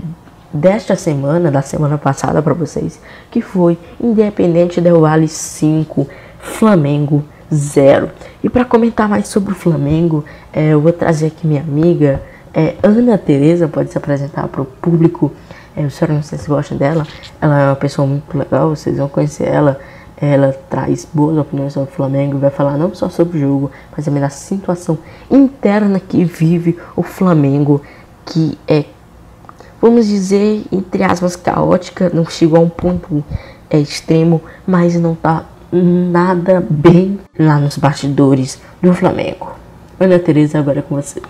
[0.53, 6.07] desta semana, da semana passada para vocês, que foi Independente Del Vale 5,
[6.39, 8.11] Flamengo 0.
[8.45, 12.23] E para comentar mais sobre o Flamengo, é, eu vou trazer aqui minha amiga
[12.59, 15.31] é, Ana Teresa pode se apresentar para o público.
[15.77, 17.07] É, eu não sei se gostam dela.
[17.41, 19.79] Ela é uma pessoa muito legal, vocês vão conhecer ela.
[20.21, 24.05] Ela traz boas opiniões sobre o Flamengo vai falar não só sobre o jogo, mas
[24.05, 24.99] também da situação
[25.31, 27.81] interna que vive o Flamengo,
[28.27, 28.87] que é,
[29.81, 33.23] vamos dizer, entre aspas, caótica, não chegou a um ponto
[33.71, 39.53] é, extremo, mas não tá nada bem lá nos bastidores do Flamengo.
[40.01, 41.23] Ana Teresa, agora é com você.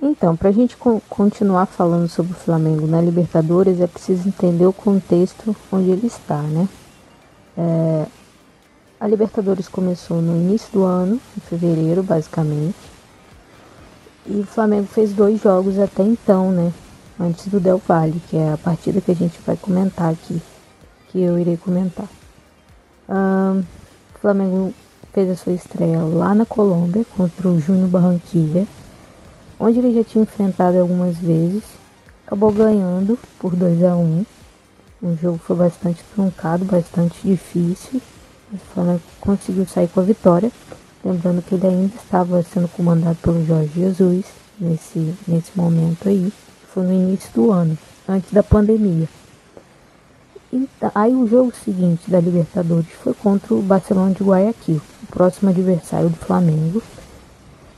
[0.00, 4.64] Então, para a gente co continuar falando sobre o Flamengo na Libertadores, é preciso entender
[4.64, 6.68] o contexto onde ele está, né?
[7.56, 8.06] É,
[9.00, 12.76] a Libertadores começou no início do ano, em fevereiro, basicamente.
[14.24, 16.72] E o Flamengo fez dois jogos até então, né?
[17.18, 20.40] Antes do Del Valle, que é a partida que a gente vai comentar aqui,
[21.08, 22.06] que eu irei comentar.
[23.08, 23.60] Um,
[24.14, 24.72] o Flamengo
[25.12, 28.64] fez a sua estreia lá na Colômbia contra o Júnior Barranquilla
[29.58, 31.62] onde ele já tinha enfrentado algumas vezes,
[32.26, 34.24] acabou ganhando por 2 a 1
[35.02, 38.00] O jogo foi bastante truncado, bastante difícil.
[38.52, 40.50] O Flamengo conseguiu sair com a vitória.
[41.04, 44.24] Lembrando que ele ainda estava sendo comandado pelo Jorge Jesus
[44.58, 46.32] nesse, nesse momento aí.
[46.72, 49.08] Foi no início do ano, antes da pandemia.
[50.52, 55.50] Então, aí o jogo seguinte da Libertadores foi contra o Barcelona de Guayaquil, o próximo
[55.50, 56.82] adversário do Flamengo.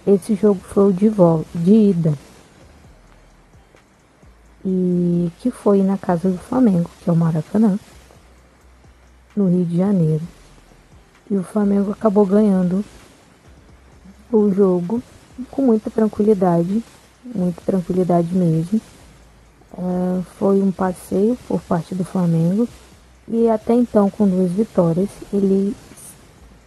[0.06, 2.14] Esse jogo foi o de, volta, de ida.
[4.64, 7.78] E que foi na casa do Flamengo, que é o Maracanã,
[9.36, 10.22] no Rio de Janeiro.
[11.30, 12.84] E o Flamengo acabou ganhando
[14.32, 15.02] o jogo
[15.50, 16.82] com muita tranquilidade,
[17.24, 18.80] muita tranquilidade mesmo.
[19.72, 22.68] É, foi um passeio por parte do Flamengo
[23.28, 25.76] e até então com duas vitórias ele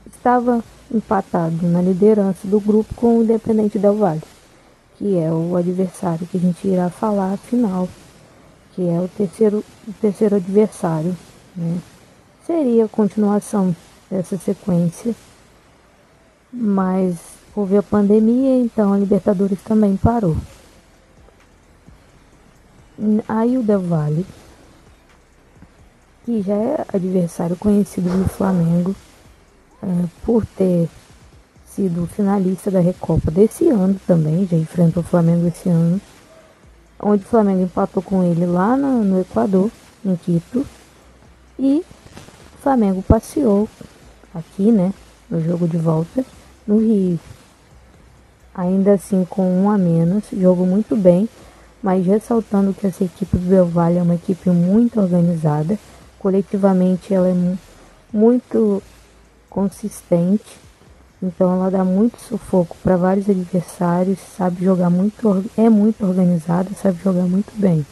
[0.08, 0.64] estava
[0.94, 4.22] empatado na liderança do grupo com o Independente Del Valle,
[4.98, 7.90] que é o adversário que a gente irá falar final,
[8.74, 11.16] que é o terceiro, o terceiro adversário.
[11.56, 11.78] Né?
[12.46, 13.76] Seria a continuação
[14.10, 15.16] dessa sequência,
[16.52, 17.18] mas
[17.56, 20.38] houve a pandemia, então a Libertadores também parou.
[23.28, 24.26] Aí o Del Valle,
[26.26, 28.96] que já é adversário conhecido do Flamengo,
[30.24, 30.90] por ter
[31.66, 36.00] sido finalista da Recopa desse ano também, já enfrentou o Flamengo esse ano,
[37.00, 39.72] onde o Flamengo empatou com ele lá no, no Equador,
[40.06, 40.66] em Quito,
[41.58, 41.84] e
[42.58, 43.68] o Flamengo passeou
[44.34, 44.94] aqui, né,
[45.30, 46.24] no jogo de volta,
[46.68, 47.20] no Rio.
[48.54, 51.28] Ainda assim com um a menos, jogo muito bem,
[51.82, 55.78] mas ressaltando que essa equipe do Del Valle é uma equipe muito organizada,
[56.20, 57.56] coletivamente ela é
[58.14, 58.82] muito
[59.54, 60.60] consistente,
[61.22, 67.00] então ela dá muito sufoco para vários adversários, sabe jogar muito, é muito organizada, sabe
[67.02, 67.86] jogar muito bem.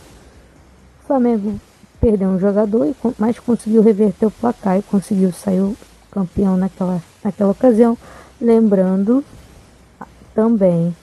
[1.02, 1.60] O Flamengo
[2.02, 5.76] perdeu um jogador, mas conseguiu reverter o placar e conseguiu sair
[6.12, 7.98] campeão naquela, naquela ocasião,
[8.42, 9.24] lembrando
[10.34, 10.94] também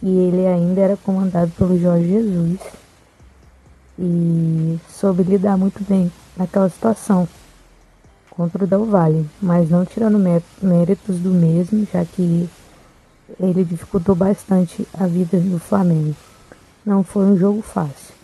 [0.00, 2.60] que ele ainda era comandado pelo Jorge Jesus
[3.98, 7.28] e soube lidar muito bem naquela situação
[8.36, 10.18] contra o Del Valle, mas não tirando
[10.60, 12.48] méritos do mesmo, já que
[13.40, 16.14] ele dificultou bastante a vida do Flamengo.
[16.84, 18.14] Não foi um jogo fácil.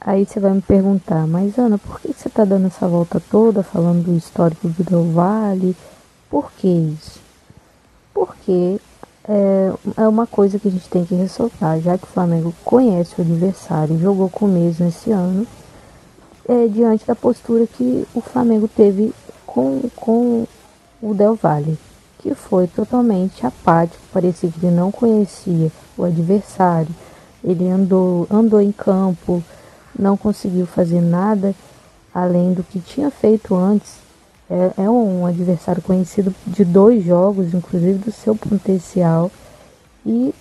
[0.00, 3.62] Aí você vai me perguntar, mas Ana, por que você está dando essa volta toda
[3.62, 5.76] falando do histórico do Del Valle?
[6.28, 7.20] Por que isso?
[8.12, 8.80] Porque
[9.28, 13.14] é, é uma coisa que a gente tem que ressaltar, já que o Flamengo conhece
[13.16, 15.46] o adversário, jogou com o mesmo esse ano,
[16.48, 19.12] é, diante da postura que o Flamengo teve
[19.46, 20.46] com, com
[21.00, 21.78] o Del Valle,
[22.18, 26.94] que foi totalmente apático, parecia que ele não conhecia o adversário,
[27.42, 29.42] ele andou, andou em campo,
[29.98, 31.54] não conseguiu fazer nada
[32.14, 34.02] além do que tinha feito antes
[34.52, 39.30] é, é um adversário conhecido de dois jogos, inclusive do seu potencial.
[40.04, 40.34] E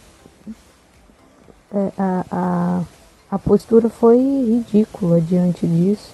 [1.73, 2.81] é, a, a,
[3.31, 6.13] a postura foi ridícula diante disso.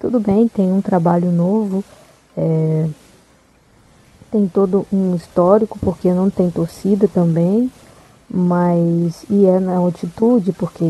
[0.00, 1.84] Tudo bem, tem um trabalho novo,
[2.36, 2.88] é,
[4.28, 7.70] tem todo um histórico, porque não tem torcida também,
[8.28, 10.86] mas e é na altitude, porque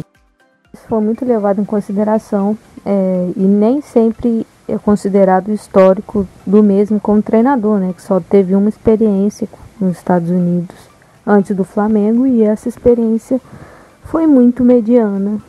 [0.73, 6.99] isso foi muito levado em consideração é, e nem sempre é considerado histórico do mesmo
[6.99, 9.47] como treinador, né, que só teve uma experiência
[9.79, 10.77] nos Estados Unidos
[11.27, 13.39] antes do Flamengo e essa experiência
[14.05, 15.41] foi muito mediana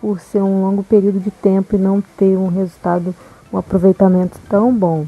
[0.00, 3.14] por ser um longo período de tempo e não ter um resultado,
[3.52, 5.06] um aproveitamento tão bom.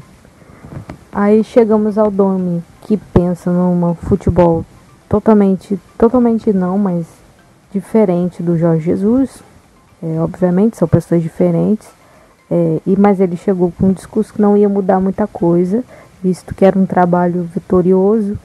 [1.11, 4.65] Aí chegamos ao Domi, que pensa num futebol
[5.09, 7.05] totalmente, totalmente não, mas
[7.73, 9.43] diferente do Jorge Jesus.
[10.03, 11.87] É, obviamente são pessoas diferentes
[12.51, 15.83] é, e, mas ele chegou com um discurso que não ia mudar muita coisa,
[16.21, 18.37] visto que era um trabalho vitorioso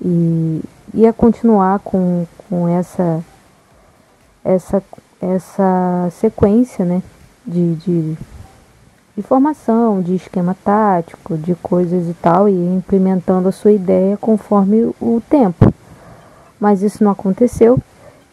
[0.00, 0.60] e
[0.94, 3.20] ia continuar com, com essa,
[4.48, 4.82] essa,
[5.20, 7.02] essa sequência né,
[7.46, 8.16] de, de,
[9.14, 14.90] de formação, de esquema tático, de coisas e tal, e implementando a sua ideia conforme
[15.00, 15.72] o tempo.
[16.58, 17.78] Mas isso não aconteceu,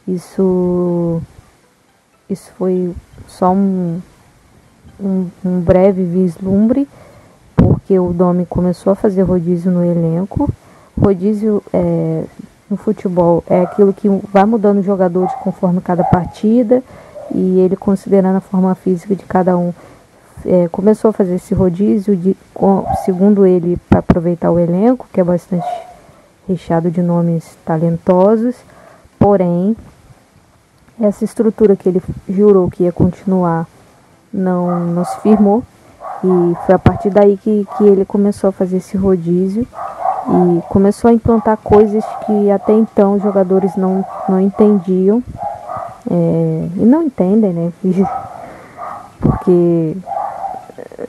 [0.07, 1.21] isso,
[2.29, 2.95] isso foi
[3.27, 4.01] só um,
[4.97, 6.87] um, um breve vislumbre,
[7.57, 10.49] porque o Domi começou a fazer rodízio no elenco.
[10.97, 12.23] Rodízio é,
[12.69, 16.83] no futebol é aquilo que vai mudando os jogadores conforme cada partida
[17.33, 19.73] e ele considerando a forma física de cada um.
[20.45, 22.35] É, começou a fazer esse rodízio, de,
[23.03, 25.65] segundo ele, para aproveitar o elenco, que é bastante
[26.47, 28.55] recheado de nomes talentosos,
[29.17, 29.75] porém,
[31.01, 33.67] essa estrutura que ele jurou que ia continuar
[34.31, 35.63] não, não se firmou.
[36.23, 39.67] E foi a partir daí que, que ele começou a fazer esse rodízio.
[40.27, 45.21] E começou a implantar coisas que até então os jogadores não, não entendiam
[46.09, 47.71] é, e não entendem, né?
[49.19, 49.95] Porque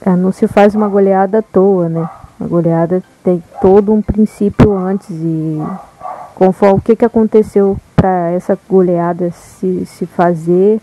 [0.05, 2.09] é, não se faz uma goleada à toa, né?
[2.41, 5.63] A goleada tem todo um princípio antes e
[6.35, 10.81] conforme o que, que aconteceu para essa goleada se, se fazer,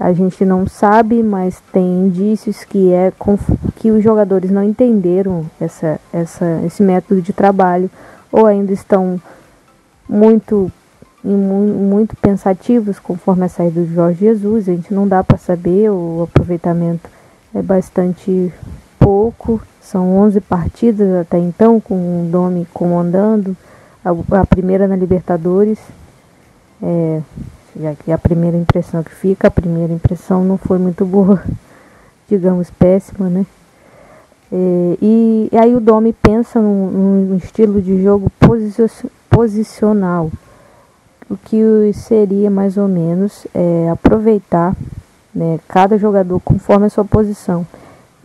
[0.00, 3.12] a gente não sabe, mas tem indícios que é
[3.76, 7.90] que os jogadores não entenderam essa, essa, esse método de trabalho
[8.32, 9.20] ou ainda estão
[10.08, 10.72] muito
[11.22, 14.70] muito pensativos conforme a saída do Jorge Jesus.
[14.70, 17.10] A gente não dá para saber, o aproveitamento
[17.54, 18.50] é bastante
[18.98, 19.60] pouco.
[19.82, 23.54] São 11 partidas até então, com o Domi comandando,
[24.02, 25.78] a, a primeira na Libertadores.
[26.82, 27.20] É,
[27.78, 31.42] já que a primeira impressão que fica, a primeira impressão não foi muito boa,
[32.28, 33.46] digamos péssima, né?
[34.52, 38.30] É, e, e, aí o Domi pensa num, num estilo de jogo
[39.28, 40.30] posicional,
[41.28, 44.74] o que seria mais ou menos é, aproveitar
[45.32, 47.64] né, cada jogador conforme a sua posição.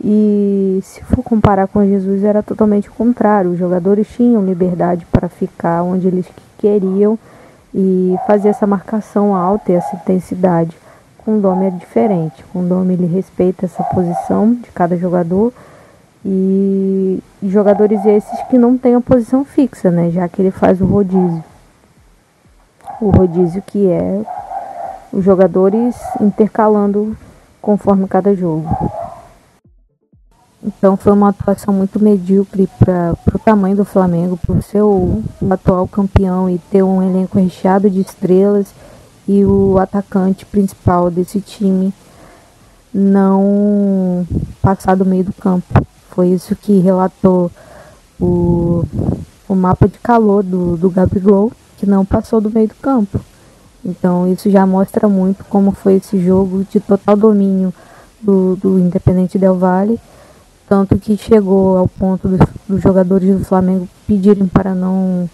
[0.02, 3.52] E se for comparar com Jesus, era totalmente o contrário.
[3.52, 6.26] Os jogadores tinham liberdade para ficar onde eles
[6.58, 7.18] queriam
[7.76, 10.74] e fazer essa marcação alta e essa intensidade.
[11.18, 12.42] Com o Dome é diferente.
[12.50, 15.52] Com o Dome ele respeita essa posição de cada jogador
[16.24, 20.10] e, jogadores esses que não têm a posição fixa, né?
[20.10, 21.44] Já que ele faz o rodízio.
[22.98, 24.22] O rodízio que é
[25.12, 27.14] os jogadores intercalando
[27.60, 28.66] conforme cada jogo.
[30.62, 35.52] Então foi uma atuação muito medíocre para o tamanho do Flamengo, por ser o, o,
[35.52, 38.66] atual campeão e ter um elenco recheado de estrelas
[39.28, 41.92] e o atacante principal desse time
[42.92, 44.26] não
[44.62, 45.86] passar do meio do campo.
[46.10, 47.50] Foi isso que relatou
[48.18, 48.84] o,
[49.48, 53.20] o mapa de calor do, do Gabigol, que não passou do meio do campo.
[53.84, 57.72] Então isso já mostra muito como foi esse jogo de total domínio
[58.20, 60.00] do, do Independente Del Valle
[60.68, 65.28] tanto que chegou ao ponto dos, dos jogadores do Flamengo pedirem para não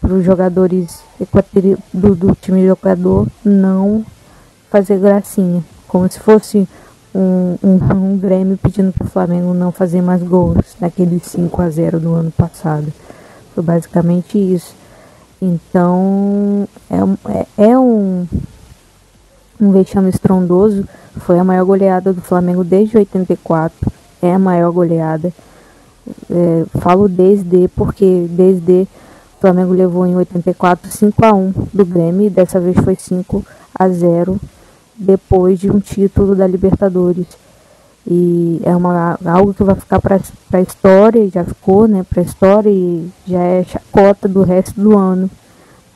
[0.00, 1.02] para os jogadores
[1.92, 4.06] do, do time do Equador não
[4.70, 6.68] fazer gracinha, como se fosse
[7.14, 11.68] um, um, um Grêmio pedindo para o Flamengo não fazer mais gols naquele 5 a
[11.68, 12.92] 0 do ano passado.
[13.54, 14.72] Foi basicamente isso.
[15.42, 16.96] Então é,
[17.32, 18.26] é, é um,
[19.60, 20.86] um vexame estrondoso.
[21.18, 25.32] Foi a maior goleada do Flamengo desde 84 é a maior goleada.
[26.30, 28.88] É, falo desde porque desde
[29.36, 33.44] o Flamengo levou em 84 5 a 1 do Grêmio e dessa vez foi 5
[33.74, 34.40] a 0
[34.96, 37.26] depois de um título da Libertadores.
[38.10, 40.18] E é uma, algo que vai ficar para
[40.52, 44.96] a história, já ficou né, para a história e já é chacota do resto do
[44.96, 45.30] ano.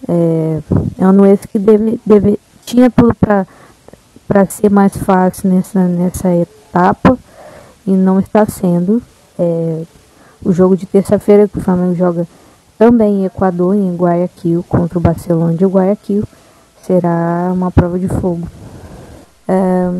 [0.06, 0.60] É,
[0.98, 7.18] é ano esse que deve, deve, tinha tudo para ser mais fácil nessa, nessa etapa
[7.86, 9.02] e não está sendo.
[9.38, 9.82] É,
[10.44, 12.26] o jogo de terça-feira que o Flamengo joga
[12.78, 16.24] também em Equador, em Guayaquil, contra o Barcelona de Guayaquil,
[16.82, 18.48] será uma prova de fogo.
[19.46, 19.90] É,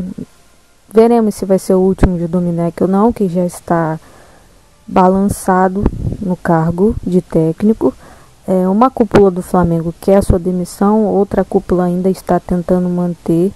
[0.93, 3.99] veremos se vai ser o último de Dominec ou não, que já está
[4.85, 5.83] balançado
[6.21, 7.93] no cargo de técnico.
[8.45, 13.53] É, uma cúpula do Flamengo quer a sua demissão, outra cúpula ainda está tentando manter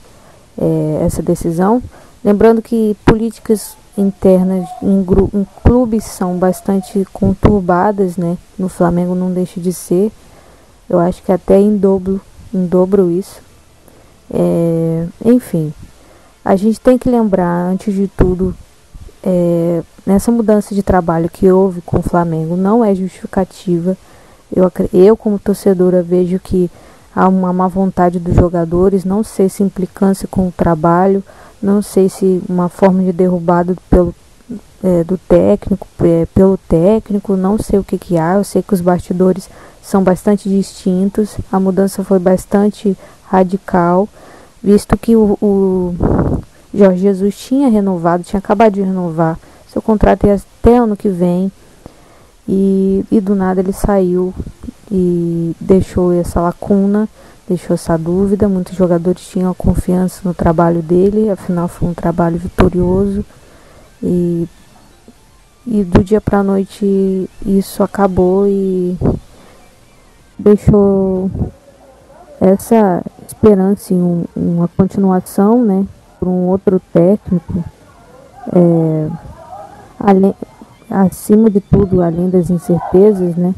[0.57, 1.84] é, essa decisão.
[2.23, 5.00] Lembrando que políticas internas em,
[5.34, 8.38] em, clubes são bastante conturbadas, né?
[8.58, 10.12] No Flamengo não deixa de ser.
[10.89, 12.22] Eu acho que até em dobro,
[12.54, 13.41] em dobro isso.
[14.32, 15.74] É, enfim,
[16.43, 18.56] a gente tem que lembrar, antes de tudo,
[19.24, 23.98] é, nessa mudança de trabalho que houve com o Flamengo, não é justificativa.
[24.56, 26.70] Eu, eu como torcedora, vejo que
[27.16, 31.24] há uma má vontade dos jogadores, não sei se implicância com o trabalho
[31.62, 34.14] não sei se uma forma de derrubada pelo
[34.84, 38.36] é, do técnico, é, pelo técnico, não sei o que que há.
[38.36, 39.49] Eu sei que os bastidores
[39.82, 41.38] são bastante distintos.
[41.51, 42.95] A mudança foi bastante
[43.26, 44.08] radical,
[44.64, 45.95] visto que o, o
[46.74, 49.38] Jorge Jesus tinha renovado, tinha acabado de renovar
[49.78, 51.51] seu contrato ia até ano que vem.
[52.49, 54.34] E, e do nada ele saiu
[54.89, 57.10] e deixou essa lacuna
[57.48, 58.48] deixou essa dúvida.
[58.48, 63.26] Muitos jogadores tinham confiança no trabalho dele, afinal foi um trabalho vitorioso.
[64.02, 64.48] E,
[65.66, 68.98] e do dia para a noite isso acabou e
[70.38, 71.32] deixou
[72.39, 75.86] essa esperança em um, uma continuação, né,
[76.20, 77.64] por um outro técnico,
[78.54, 79.10] é,
[80.00, 80.36] além,
[80.89, 83.56] acima de tudo, além das incertezas, né,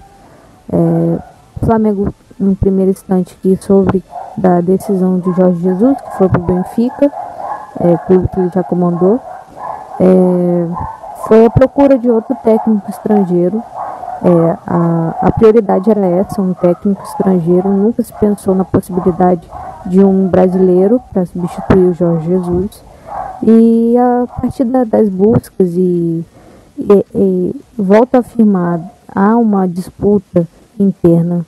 [0.71, 1.19] É,
[1.61, 4.03] o Flamengo, no primeiro instante, quis sobre
[4.37, 7.11] da decisão de Jorge Jesus, que foi para o Benfica,
[7.79, 9.19] é, clube que ele já comandou.
[9.99, 10.67] É,
[11.27, 13.61] foi a procura de outro técnico estrangeiro.
[14.21, 17.69] É, a, a prioridade era essa, um técnico estrangeiro.
[17.69, 19.49] Nunca se pensou na possibilidade
[19.85, 22.83] de um brasileiro para substituir o Jorge Jesus.
[23.43, 26.25] E a partir da, das buscas e,
[26.77, 28.79] e, e volto a afirmar,
[29.13, 30.47] há uma disputa
[30.79, 31.45] interna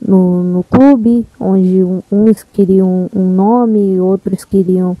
[0.00, 4.96] no, no clube, onde uns queriam um nome, outros queriam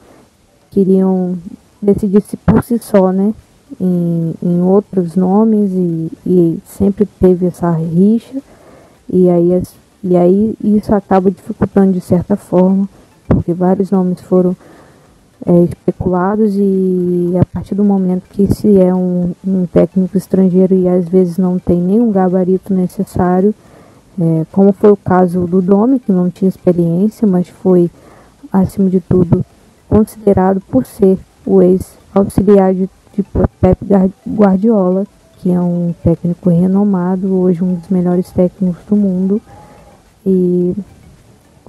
[0.70, 1.36] queriam
[1.80, 3.32] decidir se por si só, né?
[3.80, 8.40] Em, em outros nomes e, e sempre teve essa rixa
[9.10, 9.62] e aí,
[10.02, 12.88] e aí isso acaba dificultando de certa forma,
[13.26, 14.56] porque vários nomes foram
[15.46, 20.88] é, especulados e a partir do momento que se é um, um técnico estrangeiro e
[20.88, 23.54] às vezes não tem nenhum gabarito necessário,
[24.20, 27.90] é, como foi o caso do Domi, que não tinha experiência, mas foi,
[28.52, 29.44] acima de tudo,
[29.88, 33.22] considerado por ser o ex-auxiliar de, de
[33.60, 33.78] Pep
[34.26, 35.06] Guardiola,
[35.38, 39.40] que é um técnico renomado, hoje um dos melhores técnicos do mundo.
[40.26, 40.74] E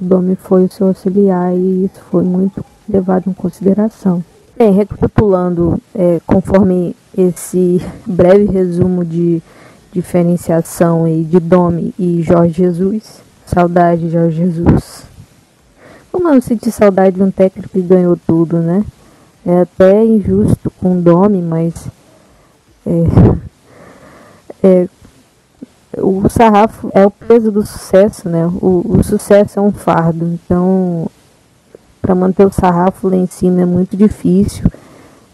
[0.01, 4.23] o Domi foi o seu auxiliar e isso foi muito levado em consideração.
[4.57, 9.41] Bem, recapitulando, é, conforme esse breve resumo de
[9.91, 15.03] diferenciação aí de Domi e Jorge Jesus, saudade Jorge Jesus.
[16.11, 18.83] Como eu senti saudade de um técnico que ganhou tudo, né?
[19.45, 21.73] É até injusto com o Domi, mas
[22.85, 23.03] é,
[24.63, 24.87] é,
[25.97, 28.45] o sarrafo é o peso do sucesso, né?
[28.61, 31.07] O, o sucesso é um fardo, então
[32.01, 34.65] para manter o sarrafo lá em cima é muito difícil.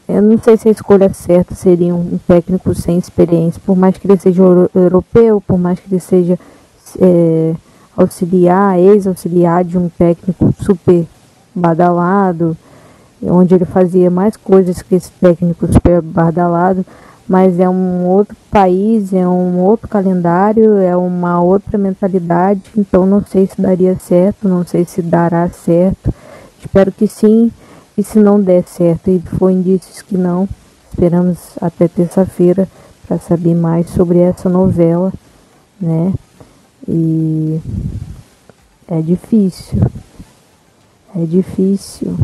[0.08, 4.06] Eu não sei se a escolha certa seria um técnico sem experiência, por mais que
[4.06, 4.44] ele seja
[4.76, 6.38] europeu, por mais que ele seja
[7.00, 7.56] é,
[7.98, 11.06] auxiliar, ex-auxiliar de um técnico super
[11.56, 12.56] badalado,
[13.24, 16.86] onde ele fazia mais coisas que esse técnico super badalado,
[17.28, 23.26] mas é um outro país, é um outro calendário, é uma outra mentalidade, então não
[23.26, 26.14] sei se daria certo, não sei se dará certo.
[26.60, 27.52] Espero que sim,
[27.98, 30.48] e se não der certo e for indícios que não,
[30.90, 32.68] esperamos até terça-feira
[33.08, 35.14] para saber mais sobre essa novela,
[35.80, 36.14] né?
[36.88, 37.60] E
[38.88, 39.80] é difícil.
[41.16, 42.16] É difícil.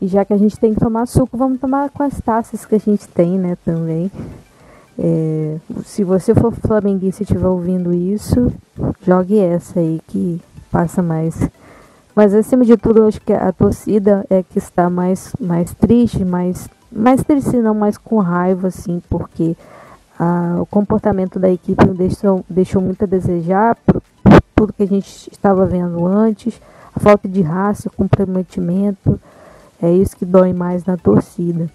[0.00, 2.74] E já que a gente tem que tomar suco, vamos tomar com as taças que
[2.74, 4.10] a gente tem, né, também.
[4.98, 8.52] É, se você for flamenguista e estiver ouvindo isso,
[9.06, 10.40] jogue essa aí que
[10.70, 11.48] passa mais.
[12.14, 16.68] Mas acima de tudo, acho que a torcida é que está mais, mais triste, mais,
[16.90, 19.56] mais triste não, mais com raiva, assim, porque
[20.18, 24.86] ah, o comportamento da equipe deixou, deixou muito a desejar por, por, tudo que a
[24.86, 26.60] gente estava vendo antes,
[26.94, 29.18] a falta de raça, comprometimento,
[29.80, 31.68] é isso que dói mais na torcida.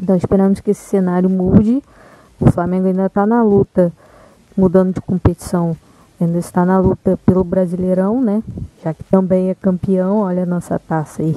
[0.00, 1.82] Então esperamos que esse cenário mude.
[2.40, 3.92] O Flamengo ainda está na luta,
[4.56, 5.76] mudando de competição,
[6.20, 8.42] ainda está na luta pelo Brasileirão, né?
[8.82, 11.34] Já que também é campeão, olha a nossa taça aí.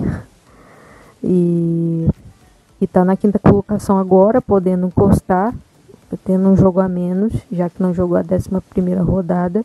[1.24, 2.08] E
[2.82, 5.54] está na quinta colocação agora, podendo encostar
[6.18, 9.64] tendo um jogo a menos, já que não jogou a 11 rodada.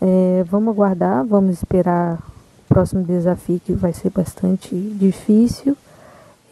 [0.00, 5.76] É, vamos aguardar, vamos esperar o próximo desafio que vai ser bastante difícil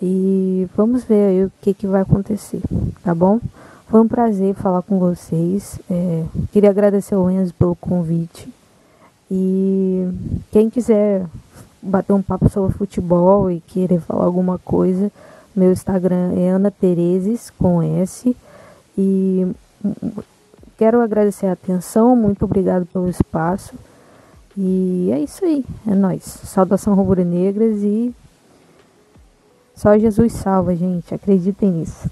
[0.01, 2.61] e vamos ver aí o que, que vai acontecer,
[3.03, 3.41] tá bom?
[3.91, 5.81] Foi um prazer falar com vocês.
[5.91, 8.49] É, queria agradecer ao Enzo pelo convite.
[9.29, 10.09] E
[10.53, 11.27] quem quiser
[11.83, 15.11] bater um papo sobre futebol e querer falar alguma coisa,
[15.57, 18.37] meu Instagram é Ana Terezes com S.
[18.97, 19.51] E
[20.79, 23.75] quero agradecer a atenção, muito obrigado pelo espaço.
[24.57, 26.23] E é isso aí, é nós.
[26.23, 28.15] Saudação rubro-negras e
[29.81, 31.15] só Jesus salva, gente.
[31.15, 32.07] Acreditem nisso.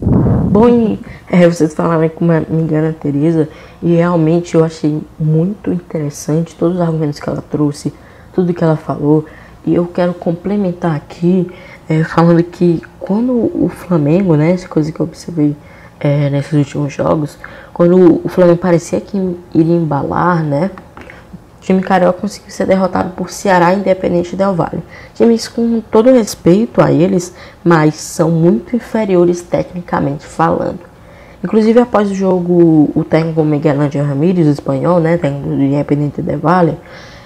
[0.50, 0.96] Bom,
[1.30, 3.46] é, vocês falaram com uma amiga Tereza
[3.82, 7.92] e realmente eu achei muito interessante todos os argumentos que ela trouxe,
[8.32, 9.26] tudo que ela falou.
[9.66, 11.50] E eu quero complementar aqui
[11.86, 15.54] é, falando que quando o Flamengo, né, essa coisa que eu observei
[16.00, 17.36] é, nesses últimos jogos,
[17.74, 19.18] quando o Flamengo parecia que
[19.52, 20.70] iria embalar, né?
[21.58, 24.82] O time carioca conseguiu ser derrotado por Ceará Independente Del Valle.
[25.14, 27.34] Times com todo respeito a eles,
[27.64, 30.80] mas são muito inferiores tecnicamente falando.
[31.42, 36.22] Inclusive após o jogo, o técnico Miguel Angel Ramírez, o espanhol, né, técnico do Independente
[36.22, 36.76] Del Valle,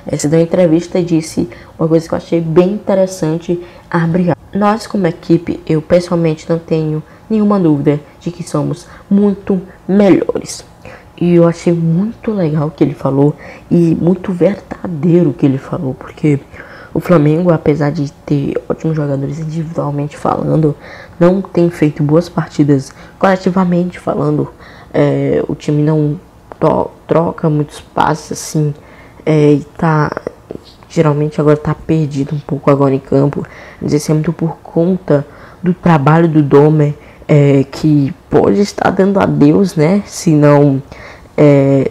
[0.07, 4.33] é, se deu uma entrevista e disse uma coisa que eu achei bem interessante, abre
[4.53, 10.72] Nós como equipe, eu pessoalmente não tenho nenhuma dúvida de que somos muito melhores.
[11.23, 13.37] E eu achei muito legal o que ele falou
[13.71, 16.41] e muito verdadeiro o que ele falou, porque
[16.93, 20.75] o Flamengo, apesar de ter ótimos jogadores individualmente falando,
[21.21, 24.53] não tem feito boas partidas coletivamente falando.
[24.93, 26.19] É, o time não
[27.07, 28.75] troca muitos passes assim
[29.25, 30.11] é, e tá
[30.89, 33.47] geralmente agora tá perdido um pouco agora em campo.
[33.87, 35.25] Sei se é muito por conta
[35.63, 36.95] do trabalho do Domer
[37.29, 40.03] é, que pode estar dando adeus, né?
[40.05, 40.83] Se não
[41.37, 41.91] é,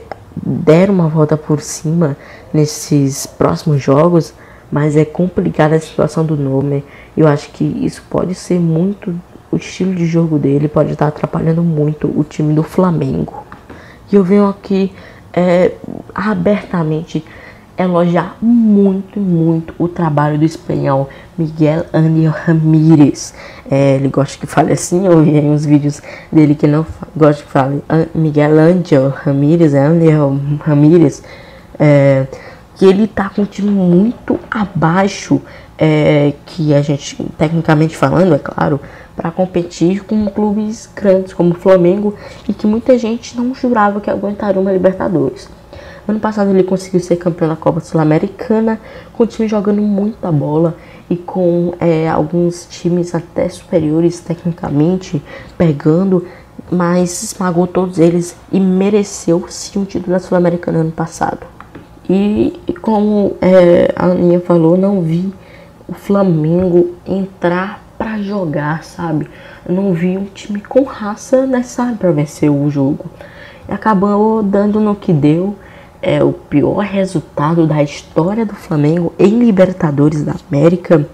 [0.89, 2.17] uma volta por cima
[2.53, 4.33] nesses próximos jogos,
[4.71, 6.83] mas é complicada a situação do nome.
[7.15, 9.13] Eu acho que isso pode ser muito
[9.51, 13.45] o estilo de jogo dele, pode estar atrapalhando muito o time do Flamengo.
[14.11, 14.93] E eu venho aqui
[15.33, 15.73] é,
[16.13, 17.23] abertamente
[17.83, 23.33] elogiar muito, muito o trabalho do espanhol Miguel Angel Ramírez.
[23.69, 26.01] É, ele gosta que fale assim, eu vi uns vídeos
[26.31, 31.23] dele que não gosta que fale Miguel Angel Ramírez, é Angel Ramírez,
[31.79, 32.27] é,
[32.75, 35.41] que ele tá com um time muito abaixo,
[35.77, 38.79] é, que a gente, tecnicamente falando, é claro,
[39.15, 42.15] para competir com clubes grandes como o Flamengo
[42.47, 45.49] e que muita gente não jurava que aguentaria uma Libertadores.
[46.11, 48.81] Ano passado ele conseguiu ser campeão da Copa Sul-Americana,
[49.13, 50.75] com o time jogando muita bola
[51.09, 55.23] e com é, alguns times até superiores tecnicamente
[55.57, 56.27] pegando,
[56.69, 61.47] mas esmagou todos eles e mereceu sim o título da Sul-Americana ano passado.
[62.09, 65.33] E, como é, a Aninha falou, não vi
[65.87, 69.29] o Flamengo entrar para jogar, sabe?
[69.65, 73.05] Não vi um time com raça nessa para vencer o jogo.
[73.69, 75.55] E acabou dando no que deu
[76.01, 81.07] é o pior resultado da história do Flamengo em Libertadores da América.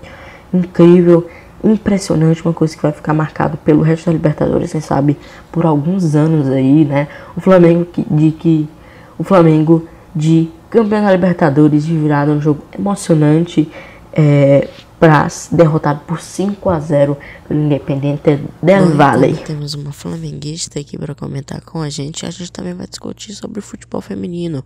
[0.54, 1.28] Incrível,
[1.64, 5.18] impressionante, uma coisa que vai ficar marcado pelo resto da Libertadores, quem sabe
[5.52, 7.08] por alguns anos aí, né?
[7.36, 8.70] O Flamengo de que
[9.18, 9.86] o Flamengo
[10.16, 13.70] de campeão da Libertadores de virada um jogo emocionante.
[14.18, 14.68] É,
[15.00, 19.38] para derrotado por 5 a 0 pelo Independente del Valle.
[19.38, 22.26] Temos uma flamenguista aqui para comentar com a gente.
[22.26, 24.64] A gente também vai discutir sobre o futebol feminino.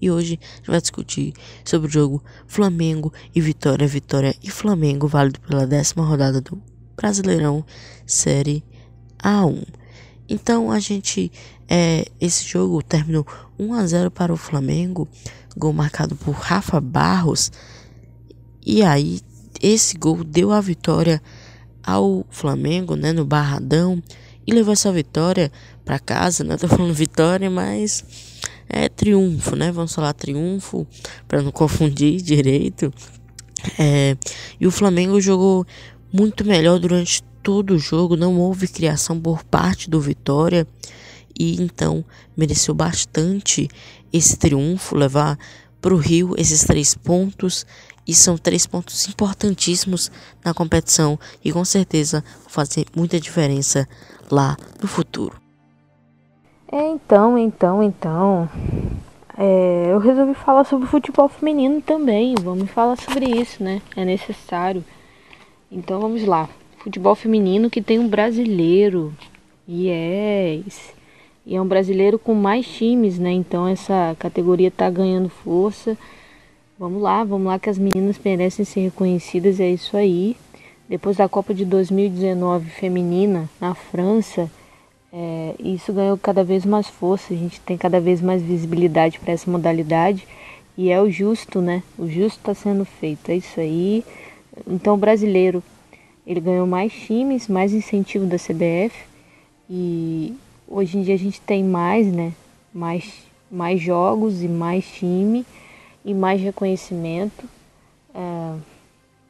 [0.00, 1.32] E hoje a gente vai discutir
[1.64, 6.60] sobre o jogo Flamengo e Vitória, Vitória e Flamengo, válido pela décima rodada do
[6.94, 7.64] Brasileirão
[8.06, 8.62] Série
[9.22, 9.64] A1.
[10.28, 11.32] Então a gente
[11.68, 13.26] é, esse jogo terminou
[13.58, 15.08] 1 a 0 para o Flamengo,
[15.56, 17.50] gol marcado por Rafa Barros.
[18.64, 19.20] E aí
[19.62, 21.22] esse gol deu a vitória
[21.82, 24.02] ao Flamengo, né, no Barradão
[24.46, 25.50] e levou essa vitória
[25.84, 26.56] para casa, né?
[26.58, 28.04] Tô falando vitória, mas
[28.68, 29.72] é triunfo, né?
[29.72, 30.86] Vamos falar triunfo
[31.26, 32.92] para não confundir direito.
[33.78, 34.16] É,
[34.58, 35.66] e o Flamengo jogou
[36.12, 40.66] muito melhor durante todo o jogo, não houve criação por parte do Vitória
[41.38, 42.04] e então
[42.36, 43.68] mereceu bastante
[44.12, 45.38] esse triunfo, levar
[45.80, 47.66] para o Rio esses três pontos
[48.06, 50.10] e são três pontos importantíssimos
[50.44, 53.88] na competição e com certeza vão fazer muita diferença
[54.30, 55.40] lá no futuro.
[56.72, 58.48] Então, então, então.
[59.36, 62.34] É, eu resolvi falar sobre futebol feminino também.
[62.42, 63.80] Vamos falar sobre isso, né?
[63.96, 64.84] É necessário.
[65.70, 66.48] Então vamos lá.
[66.78, 69.14] Futebol feminino que tem um brasileiro.
[69.68, 70.94] Yes.
[71.46, 73.32] E é um brasileiro com mais times, né?
[73.32, 75.96] Então essa categoria tá ganhando força.
[76.80, 80.34] Vamos lá, vamos lá que as meninas merecem ser reconhecidas, é isso aí.
[80.88, 84.50] Depois da Copa de 2019 feminina na França,
[85.12, 89.34] é, isso ganhou cada vez mais força, a gente tem cada vez mais visibilidade para
[89.34, 90.26] essa modalidade
[90.74, 91.82] e é o justo, né?
[91.98, 94.02] O justo está sendo feito, é isso aí.
[94.66, 95.62] Então o brasileiro,
[96.26, 98.96] ele ganhou mais times, mais incentivo da CBF
[99.68, 100.34] e
[100.66, 102.32] hoje em dia a gente tem mais, né?
[102.72, 103.12] Mais,
[103.50, 105.44] mais jogos e mais time
[106.04, 107.48] e mais reconhecimento.
[108.14, 108.58] É,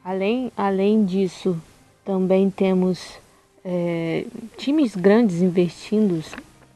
[0.03, 1.59] além, além disso,
[2.03, 3.19] também temos
[3.63, 4.25] é,
[4.57, 6.23] times grandes investindo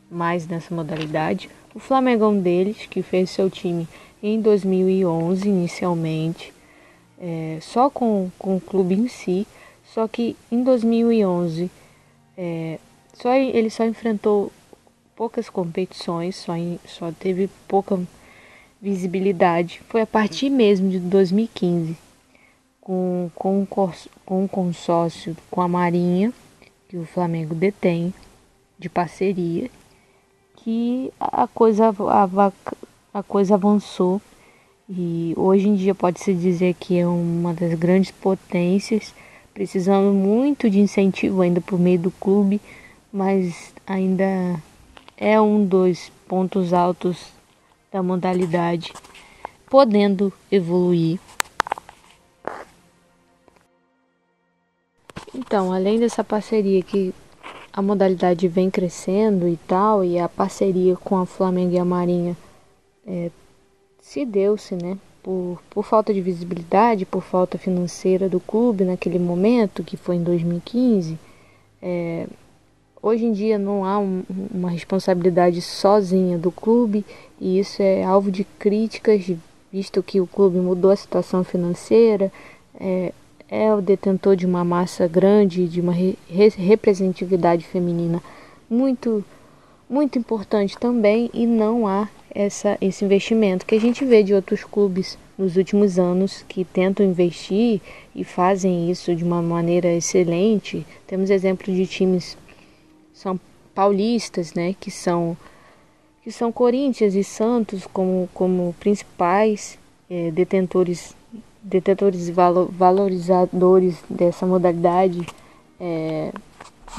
[0.10, 1.50] mais nessa modalidade.
[1.74, 3.88] O Flamengo é um deles, que fez seu time
[4.24, 6.54] em 2011 inicialmente,
[7.20, 9.46] é, só com, com o clube em si,
[9.84, 11.70] só que em 2011
[12.38, 12.80] é,
[13.14, 14.52] só, ele só enfrentou
[15.16, 16.54] poucas competições, só,
[16.86, 18.00] só teve pouca
[18.86, 19.82] visibilidade.
[19.90, 21.98] Foi a partir mesmo de 2015,
[22.80, 23.66] com, com,
[24.24, 26.32] com um consórcio com a Marinha,
[26.88, 28.14] que o Flamengo detém,
[28.78, 29.72] de parceria,
[30.58, 32.52] que a coisa, a,
[33.12, 34.22] a coisa avançou.
[34.88, 39.16] E hoje em dia pode-se dizer que é uma das grandes potências,
[39.52, 42.62] precisando muito de incentivo ainda por meio do clube,
[43.12, 44.62] mas ainda
[45.18, 47.35] é um dos pontos altos
[47.96, 48.92] da modalidade,
[49.70, 51.18] podendo evoluir.
[55.34, 57.14] Então, além dessa parceria que
[57.72, 62.36] a modalidade vem crescendo e tal, e a parceria com a Flamengo e a Marinha
[63.08, 63.32] é,
[64.02, 64.98] se deu-se, né?
[65.24, 70.24] Por, por falta de visibilidade, por falta financeira do clube naquele momento, que foi em
[70.24, 71.18] 2015,
[71.82, 72.28] é,
[73.06, 77.06] hoje em dia não há um, uma responsabilidade sozinha do clube
[77.40, 79.32] e isso é alvo de críticas,
[79.72, 82.32] visto que o clube mudou a situação financeira,
[82.80, 83.14] é,
[83.48, 86.18] é o detentor de uma massa grande, de uma re
[86.58, 88.24] representatividade feminina
[88.68, 89.24] muito,
[89.88, 94.64] muito importante também e não há essa, esse investimento que a gente vê de outros
[94.64, 97.82] clubes nos últimos anos que tentam investir
[98.16, 100.84] e fazem isso de uma maneira excelente.
[101.06, 102.36] Temos exemplos de times
[103.16, 103.40] são
[103.74, 105.36] paulistas, né, que são
[106.22, 109.78] que são Corinthians e Santos como, como principais
[110.10, 111.16] é, detentores
[111.62, 115.26] detetores e valorizadores dessa modalidade
[115.80, 116.32] é,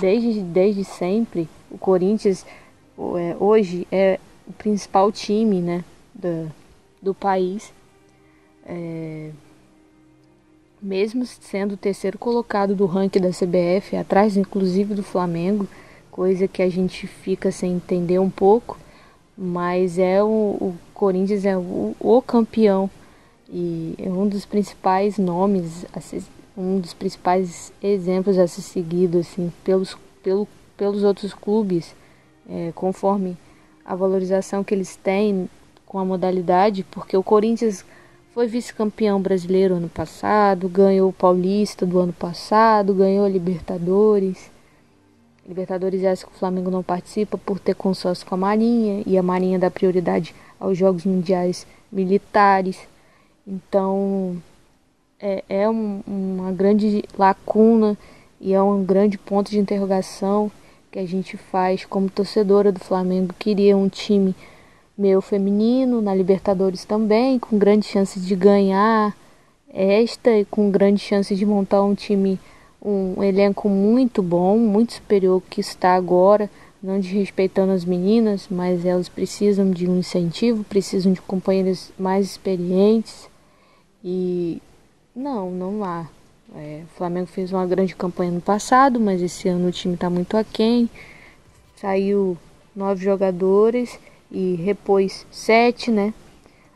[0.00, 1.48] desde, desde sempre.
[1.70, 2.44] O Corinthians
[2.98, 6.50] é, hoje é o principal time né, do,
[7.00, 7.72] do país.
[8.64, 9.30] É,
[10.82, 15.66] mesmo sendo o terceiro colocado do ranking da CBF, atrás inclusive do Flamengo,
[16.16, 18.78] coisa que a gente fica sem entender um pouco,
[19.36, 22.88] mas é o, o Corinthians é o, o campeão
[23.50, 25.84] e é um dos principais nomes,
[26.56, 31.94] um dos principais exemplos a ser seguido assim, pelos, pelo, pelos outros clubes,
[32.48, 33.36] é, conforme
[33.84, 35.50] a valorização que eles têm
[35.84, 37.84] com a modalidade, porque o Corinthians
[38.32, 44.55] foi vice-campeão brasileiro ano passado, ganhou o Paulista do ano passado, ganhou a Libertadores.
[45.46, 49.22] Libertadores essa que o Flamengo não participa por ter consórcio com a Marinha e a
[49.22, 52.78] Marinha dá prioridade aos Jogos Mundiais Militares.
[53.46, 54.36] Então
[55.20, 57.96] é, é um, uma grande lacuna
[58.40, 60.50] e é um grande ponto de interrogação
[60.90, 63.34] que a gente faz como torcedora do Flamengo.
[63.38, 64.34] Queria um time
[64.96, 69.14] meu feminino na Libertadores também, com grandes chances de ganhar
[69.68, 72.40] esta e com grandes chances de montar um time,
[72.86, 76.48] um elenco muito bom, muito superior que está agora
[76.86, 83.28] não desrespeitando as meninas, mas elas precisam de um incentivo, precisam de companheiras mais experientes.
[84.04, 84.62] E
[85.14, 86.06] não, não há.
[86.54, 90.08] É, o Flamengo fez uma grande campanha no passado, mas esse ano o time está
[90.08, 90.88] muito aquém.
[91.74, 92.38] Saiu
[92.74, 93.98] nove jogadores
[94.30, 96.14] e repôs sete, né?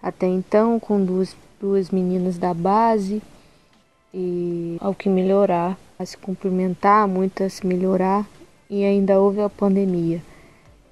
[0.03, 3.23] Até então, com duas, duas meninas da base.
[4.13, 8.27] E ao que melhorar, a se cumprimentar, muito a se melhorar.
[8.71, 10.23] E ainda houve a pandemia.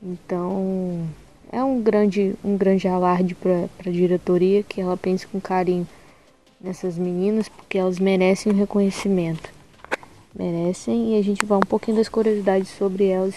[0.02, 1.08] Então,
[1.50, 5.88] é um grande, um grande alarde para a diretoria que ela pense com carinho
[6.60, 9.48] nessas meninas porque elas merecem o reconhecimento.
[10.34, 13.34] Merecem e a gente vai um pouquinho das curiosidades sobre elas.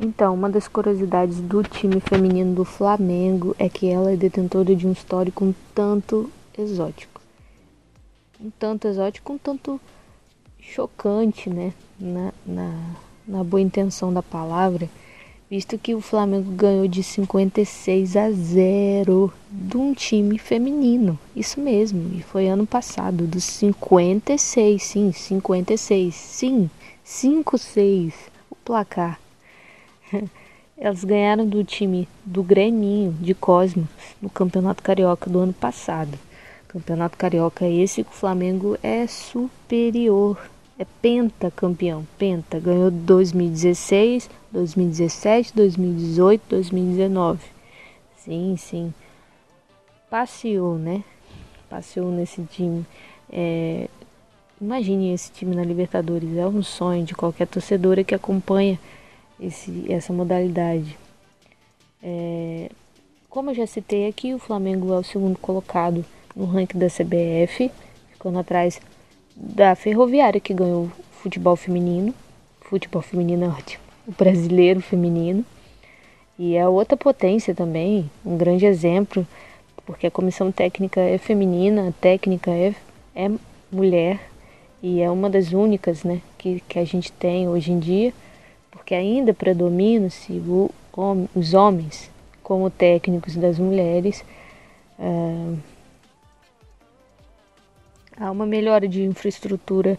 [0.00, 4.86] Então, uma das curiosidades do time feminino do Flamengo é que ela é detentora de
[4.86, 7.13] um histórico um tanto exótico.
[8.44, 9.80] Um tanto exótico, um tanto
[10.60, 11.72] chocante, né?
[11.98, 14.88] Na, na, na boa intenção da palavra
[15.54, 21.16] visto que o Flamengo ganhou de 56 a 0 de um time feminino.
[21.36, 26.70] Isso mesmo, e foi ano passado, dos 56, sim, 56, sim,
[27.06, 28.14] 5-6,
[28.50, 29.20] o placar.
[30.76, 33.86] Elas ganharam do time do Greminho de Cosmos
[34.20, 36.18] no Campeonato Carioca do ano passado.
[36.74, 40.36] Campeonato Carioca esse que o Flamengo é superior
[40.76, 47.40] é pentacampeão, penta, ganhou 2016, 2017, 2018, 2019.
[48.16, 48.94] Sim, sim.
[50.10, 51.04] Passeou, né?
[51.70, 52.84] Passeou nesse time.
[53.30, 53.88] É...
[54.60, 56.36] Imagine esse time na Libertadores.
[56.36, 58.80] É um sonho de qualquer torcedora que acompanha
[59.38, 60.98] esse, essa modalidade.
[62.02, 62.68] É...
[63.30, 66.04] Como eu já citei aqui, o Flamengo é o segundo colocado
[66.34, 67.70] no ranking da CBF,
[68.12, 68.80] ficando atrás
[69.36, 72.14] da Ferroviária que ganhou futebol feminino.
[72.60, 73.82] Futebol feminino é ótimo.
[74.06, 75.44] O brasileiro feminino.
[76.38, 79.26] E é outra potência também, um grande exemplo,
[79.86, 82.74] porque a comissão técnica é feminina, a técnica é,
[83.14, 83.30] é
[83.70, 84.18] mulher
[84.82, 88.12] e é uma das únicas né, que, que a gente tem hoje em dia,
[88.70, 90.42] porque ainda predominam-se
[91.34, 92.10] os homens
[92.42, 94.24] como técnicos das mulheres.
[94.98, 95.56] Uh,
[98.18, 99.98] Há uma melhora de infraestrutura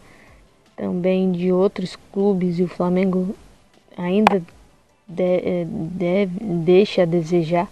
[0.76, 3.36] também de outros clubes e o Flamengo
[3.98, 4.42] ainda
[5.08, 7.70] de, é, deve, deixa a desejar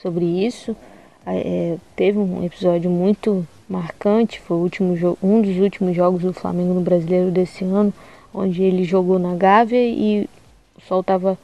[0.00, 0.76] sobre isso.
[1.24, 6.80] É, teve um episódio muito marcante, foi último um dos últimos jogos do Flamengo no
[6.80, 7.92] Brasileiro desse ano,
[8.32, 10.28] onde ele jogou na Gávea e
[10.76, 11.38] o sol estava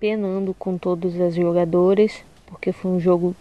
[0.00, 3.36] penando com todos os jogadores, porque foi um jogo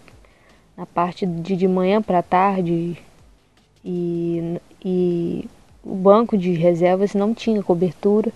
[0.76, 2.98] na parte de, de manhã para tarde
[3.88, 5.46] e, e
[5.82, 8.32] o banco de reservas não tinha cobertura.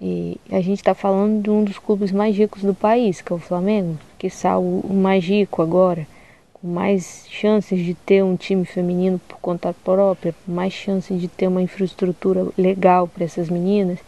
[0.00, 3.36] E a gente está falando de um dos clubes mais ricos do país, que é
[3.36, 6.06] o Flamengo, que está o, o mais rico agora,
[6.52, 11.46] com mais chances de ter um time feminino por conta própria, mais chances de ter
[11.46, 13.98] uma infraestrutura legal para essas meninas.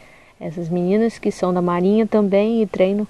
[0.41, 3.07] Essas meninas que são da Marinha também e treinam,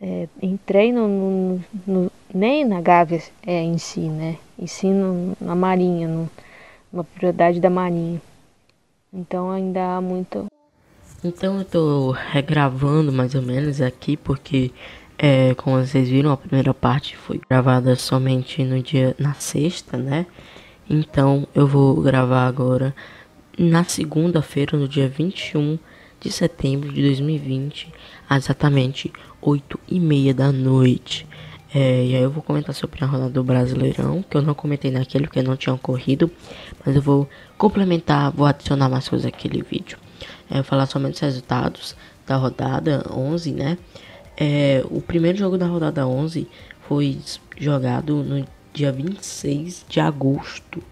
[0.00, 4.36] é, em treino no, no, nem na Gávea é, em si, né?
[4.58, 6.30] E sim no, na Marinha, no,
[6.92, 8.20] uma propriedade da Marinha.
[9.12, 10.46] Então ainda há muito.
[11.22, 14.70] Então eu tô regravando mais ou menos aqui porque
[15.18, 20.26] é, como vocês viram a primeira parte foi gravada somente no dia na sexta, né?
[20.88, 22.94] Então eu vou gravar agora
[23.58, 25.78] na segunda-feira, no dia 21
[26.24, 27.92] de setembro de 2020,
[28.30, 29.12] exatamente
[29.42, 31.26] 8 e meia da noite.
[31.74, 34.90] É, e aí eu vou comentar sobre a rodada do Brasileirão, que eu não comentei
[34.90, 36.30] naquele porque não tinha ocorrido,
[36.84, 39.98] mas eu vou complementar, vou adicionar mais coisas naquele vídeo.
[40.50, 41.94] É, falar somente os resultados
[42.26, 43.76] da rodada 11, né?
[44.36, 46.48] É, o primeiro jogo da rodada 11
[46.88, 47.18] foi
[47.58, 50.82] jogado no dia 26 de agosto.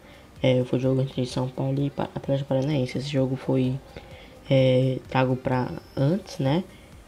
[0.43, 2.99] É, foi jogo entre São Paulo e Atlético Paranaense.
[2.99, 3.79] Esse jogo foi
[4.55, 6.63] é, trago para antes, né?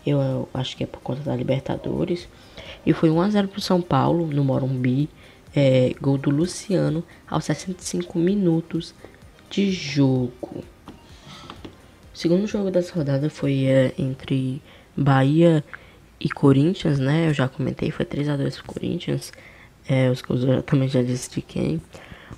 [0.07, 2.27] Eu, eu, acho que é por conta da Libertadores.
[2.87, 5.11] E foi 1x0 pro São Paulo no Morumbi.
[5.55, 8.95] É, gol do Luciano aos 65 minutos
[9.51, 10.65] de jogo.
[12.13, 14.61] O segundo jogo dessa rodada foi é, entre
[14.97, 15.63] Bahia
[16.19, 17.29] e Corinthians, né?
[17.29, 19.33] Eu já comentei, foi 3x2 pro Corinthians.
[19.87, 21.81] É, os gols eu também já disse de quem.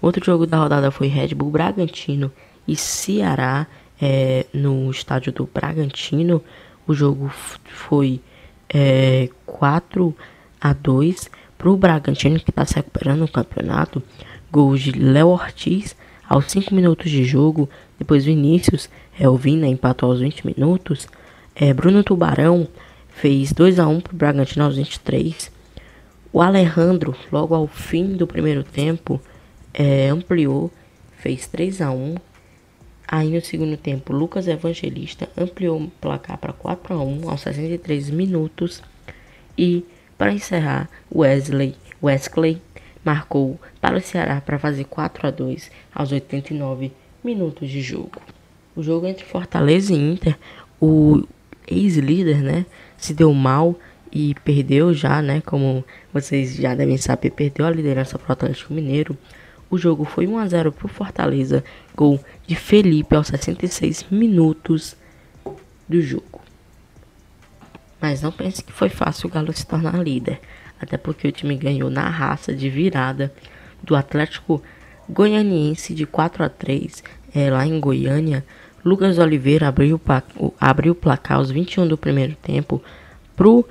[0.02, 2.30] Outro jogo da rodada foi Red Bull Bragantino
[2.68, 3.66] e Ceará
[4.00, 6.42] é, no estádio do Bragantino.
[6.86, 7.30] O jogo
[7.64, 8.20] foi
[8.68, 10.14] é, 4
[10.60, 14.02] a 2 para o Bragantino, que está se recuperando no campeonato.
[14.50, 15.96] Gols de Léo Ortiz
[16.28, 17.68] aos 5 minutos de jogo.
[17.98, 18.88] Depois Vinícius,
[19.18, 21.08] é, o Vina empatou aos 20 minutos.
[21.54, 22.68] É, Bruno Tubarão
[23.08, 25.50] fez 2 a 1 para o Bragantino aos 23.
[26.32, 29.20] O Alejandro, logo ao fim do primeiro tempo,
[29.72, 30.70] é, ampliou,
[31.18, 32.16] fez 3 a 1
[33.08, 38.10] Aí no segundo tempo, Lucas Evangelista ampliou o placar para 4 a 1 aos 63
[38.10, 38.82] minutos.
[39.56, 39.84] E
[40.18, 42.60] para encerrar, Wesley Wesley
[43.04, 46.92] marcou para o Ceará para fazer 4 a 2 aos 89
[47.22, 48.20] minutos de jogo.
[48.74, 50.36] O jogo entre Fortaleza e Inter,
[50.80, 51.22] o
[51.66, 53.78] ex-líder, né, se deu mal
[54.12, 58.74] e perdeu já, né, como vocês já devem saber, perdeu a liderança para o Atlético
[58.74, 59.16] Mineiro.
[59.68, 61.64] O jogo foi 1 a 0 para o Fortaleza,
[61.94, 64.96] gol de Felipe aos 66 minutos
[65.88, 66.40] do jogo.
[68.00, 70.40] Mas não pense que foi fácil o Galo se tornar líder,
[70.80, 73.32] até porque o time ganhou na raça de virada
[73.82, 74.62] do Atlético
[75.08, 77.02] Goianiense de 4 a 3
[77.34, 78.44] é, lá em Goiânia.
[78.84, 80.00] Lucas Oliveira abriu,
[80.60, 82.80] abriu o placar aos 21 do primeiro tempo
[83.34, 83.66] pro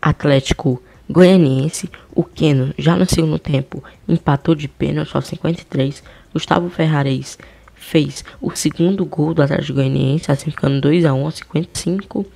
[0.00, 0.80] Atlético
[1.10, 1.90] Goianiense.
[2.14, 6.02] O Keno, já no segundo tempo, empatou de pênalti aos 53.
[6.32, 7.38] Gustavo Ferrares
[7.74, 12.26] fez o segundo gol do Atlético Goianiense, assim ficando 2 a 1 aos 55.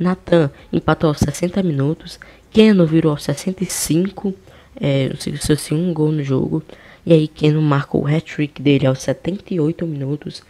[0.00, 2.18] Natan empatou aos 60 minutos.
[2.50, 4.34] Keno virou aos 65,
[4.80, 5.10] é,
[5.40, 6.62] seu segundo gol no jogo.
[7.04, 10.42] E aí Keno marcou o hat-trick dele aos 78 minutos,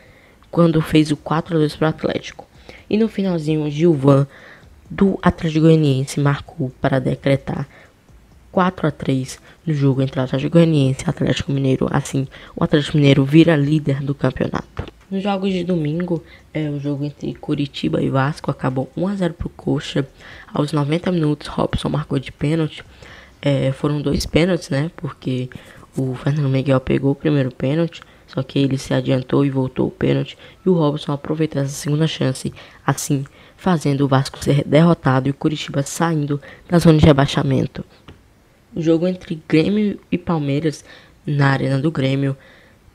[0.51, 2.47] quando fez o 4 a 2 para o Atlético.
[2.89, 4.27] E no finalzinho, Gilvan
[4.91, 7.69] do Atlético Goianiense marcou para decretar
[8.53, 11.89] 4 a 3 no jogo entre Atlético Goianiense e Atlético Mineiro.
[11.91, 14.85] Assim, o Atlético Mineiro vira líder do campeonato.
[15.11, 16.23] Nos jogos de domingo,
[16.53, 20.09] é, o jogo entre Curitiba e Vasco acabou 1 a 0 para o Coxa.
[20.53, 22.83] Aos 90 minutos, Robson marcou de pênalti.
[23.43, 24.91] É, foram dois pênaltis, né?
[24.97, 25.51] Porque
[25.97, 29.91] o Fernando Miguel pegou o primeiro pênalti, só que ele se adiantou e voltou o
[29.93, 30.37] pênalti.
[30.65, 32.53] E o Robson aproveitou essa segunda chance,
[32.85, 33.25] assim
[33.57, 37.85] fazendo o Vasco ser derrotado e o Curitiba saindo da zona de rebaixamento.
[38.75, 40.85] O jogo entre Grêmio e Palmeiras
[41.27, 42.37] na Arena do Grêmio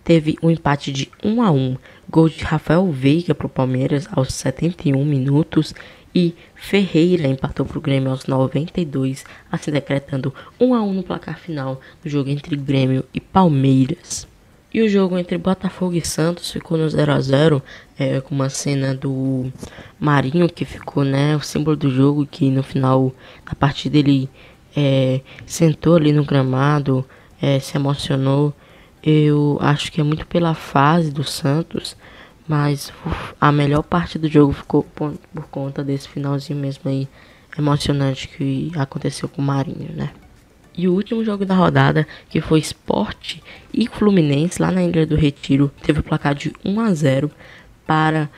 [0.03, 1.77] teve um empate de 1 a 1,
[2.09, 5.73] gol de Rafael Veiga para o Palmeiras aos 71 minutos
[6.13, 11.39] e Ferreira empatou para o Grêmio aos 92, assim decretando 1 a 1 no placar
[11.39, 14.30] final do jogo entre Grêmio e Palmeiras.
[14.73, 17.61] E o jogo entre Botafogo e Santos ficou no 0 a 0
[17.99, 19.51] é, com uma cena do
[19.99, 23.13] Marinho que ficou né, o símbolo do jogo, que no final
[23.45, 24.29] da partida ele
[24.73, 27.05] é, sentou ali no gramado,
[27.41, 28.53] é, se emocionou.
[29.03, 31.97] Eu acho que é muito pela fase do Santos,
[32.47, 32.93] mas
[33.41, 37.09] a melhor parte do jogo ficou por, por conta desse finalzinho mesmo aí
[37.57, 40.11] emocionante que aconteceu com o Marinho, né?
[40.77, 43.37] E o último jogo da rodada, que foi Sport
[43.73, 47.31] e Fluminense, lá na Ilha do Retiro, teve o placar de 1 a 0
[47.85, 48.29] para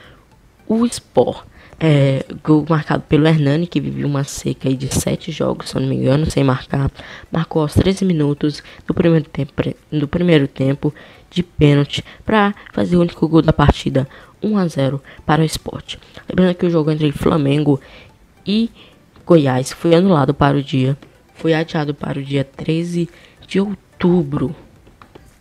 [0.68, 1.46] o Sport.
[1.80, 5.96] É, gol marcado pelo Hernani, que viveu uma seca de 7 jogos, se não me
[5.96, 6.90] engano, sem marcar.
[7.32, 9.52] Marcou aos 13 minutos do primeiro tempo,
[9.92, 10.94] do primeiro tempo
[11.30, 14.08] de pênalti para fazer o único gol da partida.
[14.42, 15.96] 1 a 0 para o Sport.
[16.30, 17.80] Lembrando que o jogo entre Flamengo
[18.46, 18.70] e
[19.26, 20.98] Goiás foi anulado para o dia
[21.34, 23.10] foi adiado para o dia 13
[23.48, 24.56] de outubro.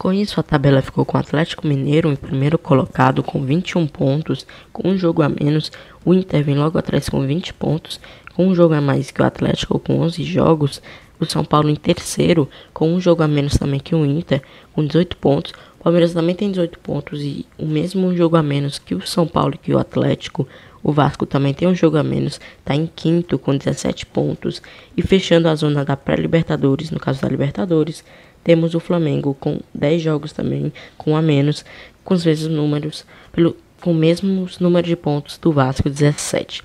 [0.03, 4.45] Com isso, a tabela ficou com o Atlético Mineiro em primeiro colocado com 21 pontos,
[4.73, 5.71] com um jogo a menos.
[6.05, 8.01] O Inter vem logo atrás com 20 pontos,
[8.35, 10.83] com um jogo a mais que o Atlético com 11 jogos.
[11.21, 14.85] O São Paulo em terceiro, com um jogo a menos também que o Inter, com
[14.85, 15.53] 18 pontos.
[15.79, 19.25] O Palmeiras também tem 18 pontos e o mesmo jogo a menos que o São
[19.25, 20.49] Paulo e que o Atlético.
[20.83, 24.61] O Vasco também tem um jogo a menos, está em quinto com 17 pontos.
[24.97, 28.05] E fechando a zona da pré-Libertadores, no caso da Libertadores,
[28.43, 31.65] temos o Flamengo com 10 jogos também, com a menos,
[32.05, 36.63] com os mesmos números, pelo, com o mesmo número de pontos do Vasco, 17.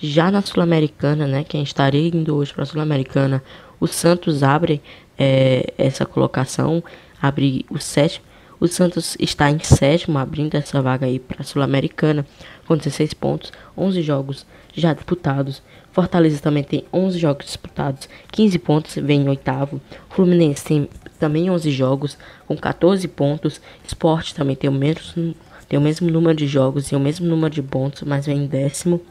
[0.00, 3.42] Já na Sul-Americana, né, que a gente estaria indo hoje para a Sul-Americana,
[3.78, 4.80] o Santos abre
[5.18, 6.82] é, essa colocação,
[7.20, 8.24] abre o sétimo.
[8.58, 12.26] O Santos está em sétimo, abrindo essa vaga aí para a Sul-Americana
[12.70, 15.60] com 16 pontos, 11 jogos já disputados.
[15.90, 19.80] Fortaleza também tem 11 jogos disputados, 15 pontos, vem em oitavo.
[20.08, 22.16] Fluminense tem também 11 jogos,
[22.46, 23.60] com 14 pontos.
[23.84, 25.34] Sport também tem o, mesmo,
[25.68, 28.46] tem o mesmo número de jogos e o mesmo número de pontos, mas vem em
[28.46, 29.02] décimo.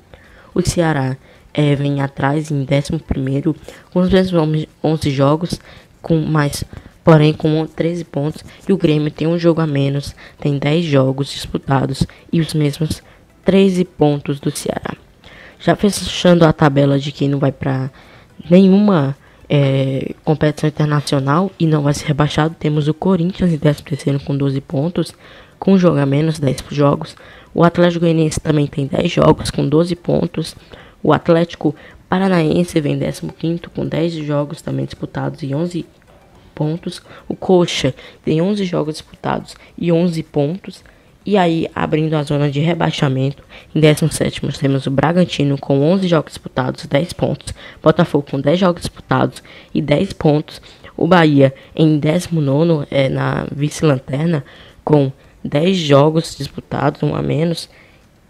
[0.55, 1.17] O Ceará
[1.53, 3.53] é, vem atrás em décimo primeiro,
[3.91, 5.59] com os mesmos 11 jogos,
[6.01, 6.63] com mais
[7.03, 11.31] porém com 13 pontos, e o Grêmio tem um jogo a menos, tem 10 jogos
[11.31, 13.01] disputados e os mesmos
[13.43, 14.95] 13 pontos do Ceará.
[15.59, 17.91] Já fechando a tabela de quem não vai para
[18.49, 19.15] nenhuma
[19.49, 23.83] é, competição internacional e não vai ser rebaixado, temos o Corinthians em 13
[24.23, 25.13] com 12 pontos,
[25.57, 27.15] com um jogo a menos, 10 jogos.
[27.53, 30.55] O Atlético Goianiense também tem 10 jogos com 12 pontos.
[31.01, 31.75] O Atlético
[32.07, 35.85] Paranaense vem 15 com 10 jogos também disputados e 11
[36.53, 37.01] pontos.
[37.27, 40.83] O Coxa tem 11 jogos disputados e 11 pontos.
[41.29, 43.43] E aí, abrindo a zona de rebaixamento,
[43.75, 47.53] em 17 temos o Bragantino com 11 jogos disputados, 10 pontos.
[47.83, 50.59] Botafogo com 10 jogos disputados e 10 pontos.
[50.97, 54.43] O Bahia em 19 é na vice-lanterna
[54.83, 55.11] com
[55.45, 57.69] 10 jogos disputados, um a menos,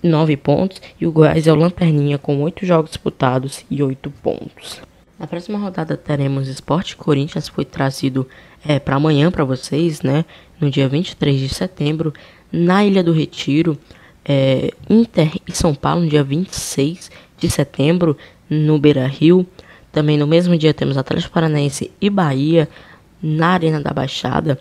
[0.04, 0.82] 9 pontos.
[1.00, 4.82] E o Goiás é o Lanterninha com 8 jogos disputados e 8 pontos.
[5.18, 8.28] Na próxima rodada teremos Esporte Corinthians, foi trazido
[8.68, 10.26] é, para amanhã para vocês, né?
[10.60, 12.14] No dia 23 de setembro
[12.52, 13.78] na Ilha do Retiro,
[14.26, 18.18] é, Inter e São Paulo, no dia 26 de setembro,
[18.50, 19.45] no Beira Rio.
[19.91, 22.70] Também no mesmo dia temos Atlético Paranaense e Bahia,
[23.22, 24.60] na Arena da Baixada.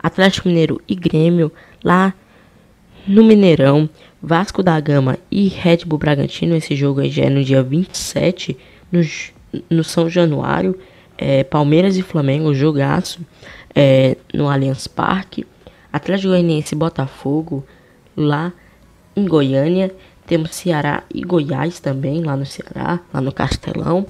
[0.00, 2.14] Atlético Mineiro e Grêmio, lá
[3.06, 3.88] no Mineirão.
[4.20, 8.56] Vasco da Gama e Red Bull Bragantino, esse jogo aí já é no dia 27,
[8.90, 9.00] no,
[9.70, 10.76] no São Januário.
[11.16, 13.20] É, Palmeiras e Flamengo, jogaço
[13.74, 15.46] é, no Allianz Parque.
[15.92, 17.64] Atlético Goianiense e Botafogo
[18.16, 18.52] lá
[19.16, 19.94] em Goiânia.
[20.26, 24.06] Temos Ceará e Goiás também lá no Ceará, lá no Castelão.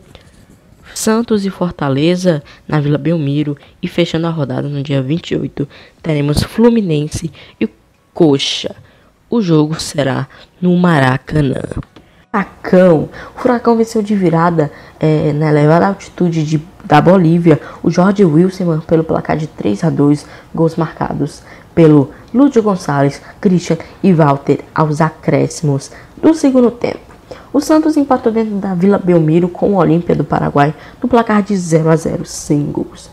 [0.95, 3.57] Santos e Fortaleza na Vila Belmiro.
[3.81, 5.69] E fechando a rodada no dia 28,
[6.03, 7.69] teremos Fluminense e
[8.13, 8.75] Coxa.
[9.31, 10.27] O jogo será
[10.61, 11.63] no Maracanã.
[12.31, 13.09] Furacão.
[13.37, 14.71] O Furacão venceu de virada
[15.01, 17.61] é, na elevada altitude de, da Bolívia.
[17.83, 21.43] O Jorge Wilson pelo placar de 3 a 2 gols marcados
[21.79, 26.99] pelo Lúcio Gonçalves, Christian e Walter aos acréscimos do segundo tempo.
[27.53, 31.57] O Santos empatou dentro da Vila Belmiro com o Olímpia do Paraguai no placar de
[31.57, 33.09] 0 a 0 sem gols.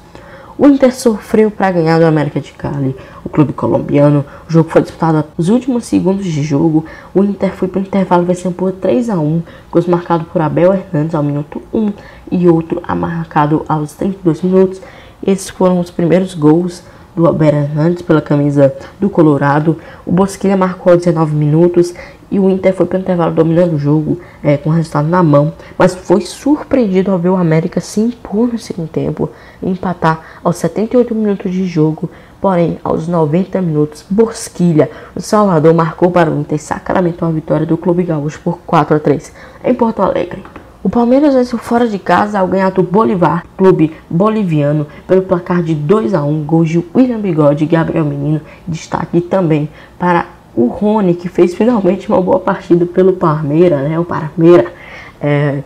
[0.58, 4.26] O Inter sofreu para ganhar do América de Cali, o clube colombiano.
[4.50, 6.86] O jogo foi disputado nos últimos segundos de jogo.
[7.14, 10.74] O Inter foi para o intervalo vencendo por 3 a 1, gols marcados por Abel
[10.74, 11.94] Hernandes ao minuto 1
[12.32, 14.82] e outro marcado aos 32 minutos.
[15.22, 16.82] Esses foram os primeiros gols
[17.16, 19.78] do Albert Hernandes pela camisa do Colorado.
[20.06, 21.94] O Bosquilha marcou 19 minutos
[22.30, 25.24] e o Inter foi para o intervalo dominando o jogo é, com o resultado na
[25.24, 29.30] mão, mas foi surpreendido ao ver o América se impor no segundo tempo
[29.62, 32.10] e empatar aos 78 minutos de jogo.
[32.42, 37.66] Porém, aos 90 minutos, Bosquilha, o Salvador, marcou para o Inter e sacramentou a vitória
[37.66, 39.32] do Clube Gaúcho por 4 a 3
[39.64, 40.44] em Porto Alegre.
[40.86, 45.74] O Palmeiras venceu fora de casa ao ganhar do Bolivar, clube boliviano, pelo placar de
[45.74, 48.40] 2 a 1 gols de William Bigode e Gabriel Menino.
[48.68, 49.68] Destaque também
[49.98, 53.98] para o Rony, que fez finalmente uma boa partida pelo Palmeiras, né?
[53.98, 54.72] O Palmeiras.
[55.20, 55.64] É,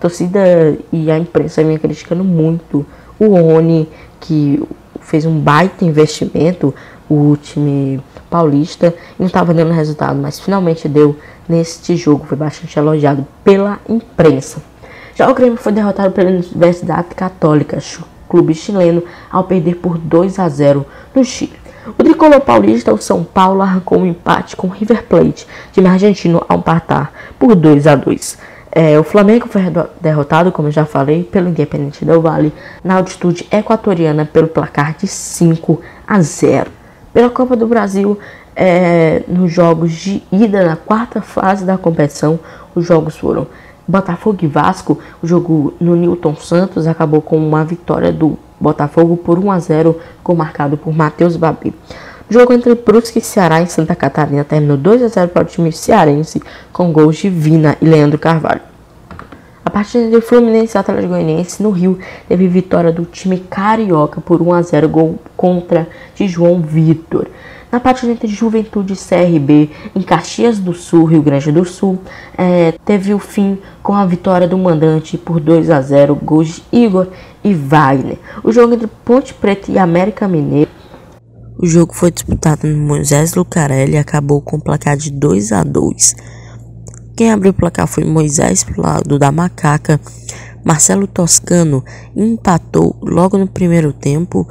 [0.00, 0.40] torcida
[0.90, 2.86] e a imprensa vem criticando muito
[3.18, 3.86] o Rony,
[4.18, 4.66] que
[5.02, 6.74] fez um baita investimento,
[7.10, 8.00] o time
[8.36, 11.16] paulista, e não estava dando resultado, mas finalmente deu
[11.48, 14.62] neste jogo, foi bastante elogiado pela imprensa.
[15.14, 17.78] Já o Grêmio foi derrotado pela Universidade Católica,
[18.28, 20.84] clube chileno, ao perder por 2 a 0
[21.14, 21.56] no Chile.
[21.98, 26.44] O tricolor paulista, o São Paulo, arrancou um empate com o River Plate, time argentino,
[26.46, 28.38] ao empatar por 2 a 2.
[28.70, 29.62] É, o Flamengo foi
[29.98, 32.52] derrotado, como eu já falei, pelo Independente Del Valle,
[32.84, 36.70] na altitude equatoriana, pelo placar de 5 a 0.
[37.16, 38.18] Pela Copa do Brasil,
[38.54, 42.38] é, nos jogos de ida na quarta fase da competição,
[42.74, 43.46] os jogos foram
[43.88, 44.98] Botafogo e Vasco.
[45.22, 49.98] O jogo no Newton Santos acabou com uma vitória do Botafogo por 1 a 0,
[50.22, 51.72] com marcado por Matheus Babi.
[52.28, 55.46] O jogo entre Brusque e Ceará em Santa Catarina terminou 2 a 0 para o
[55.46, 58.75] time cearense, com gols de Vina e Leandro Carvalho.
[59.66, 61.98] A partida entre Fluminense e Atlético Goianiense no Rio
[62.28, 67.26] teve vitória do time carioca por 1 a 0 gol contra de João Vitor.
[67.72, 71.98] Na partida entre Juventude e CRB em Caxias do Sul, Rio Grande do Sul,
[72.38, 76.62] é, teve o fim com a vitória do mandante por 2 a 0, gols de
[76.70, 77.08] Igor
[77.42, 78.18] e Wagner.
[78.44, 80.70] O jogo entre Ponte Preta e América Mineiro.
[81.58, 85.64] O jogo foi disputado no Moisés Lucarelli e acabou com o placar de 2 a
[85.64, 86.14] 2.
[87.16, 89.98] Quem abriu o placar foi Moisés pro lado da Macaca.
[90.62, 91.82] Marcelo Toscano
[92.14, 94.46] empatou logo no primeiro tempo,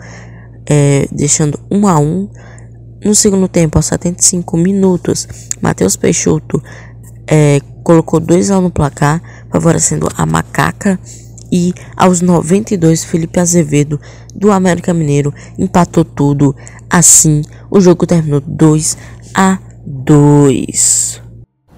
[0.65, 2.29] é, deixando 1 a 1.
[3.05, 5.27] No segundo tempo, aos 75 minutos,
[5.61, 6.59] Matheus Peixoto
[7.27, 10.99] é, colocou 2 a 1 no placar, favorecendo a Macaca.
[11.51, 14.01] E aos 92, Felipe Azevedo,
[14.33, 16.55] do América Mineiro, empatou tudo.
[16.89, 18.97] Assim, o jogo terminou 2
[19.35, 21.24] a 2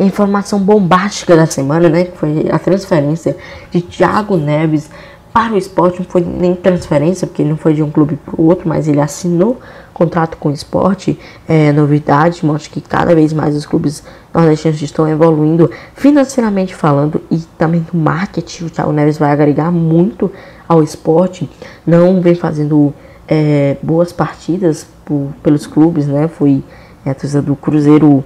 [0.06, 2.06] informação bombástica da semana, né?
[2.16, 3.36] Foi a transferência
[3.72, 4.90] de Thiago Neves
[5.34, 6.00] para o esporte.
[6.00, 8.88] Não foi nem transferência, porque ele não foi de um clube para o outro, mas
[8.88, 9.60] ele assinou
[9.94, 11.20] contrato com o esporte.
[11.48, 17.40] É novidade, mostra que cada vez mais os clubes nordestinos estão evoluindo financeiramente falando e
[17.58, 18.66] também no marketing.
[18.66, 20.32] O Thiago Neves vai agregar muito
[20.68, 21.50] ao esporte.
[21.86, 22.94] Não vem fazendo
[23.28, 26.28] é, boas partidas por, pelos clubes, né?
[26.28, 26.64] Foi
[27.04, 28.24] é, a torcida do Cruzeiro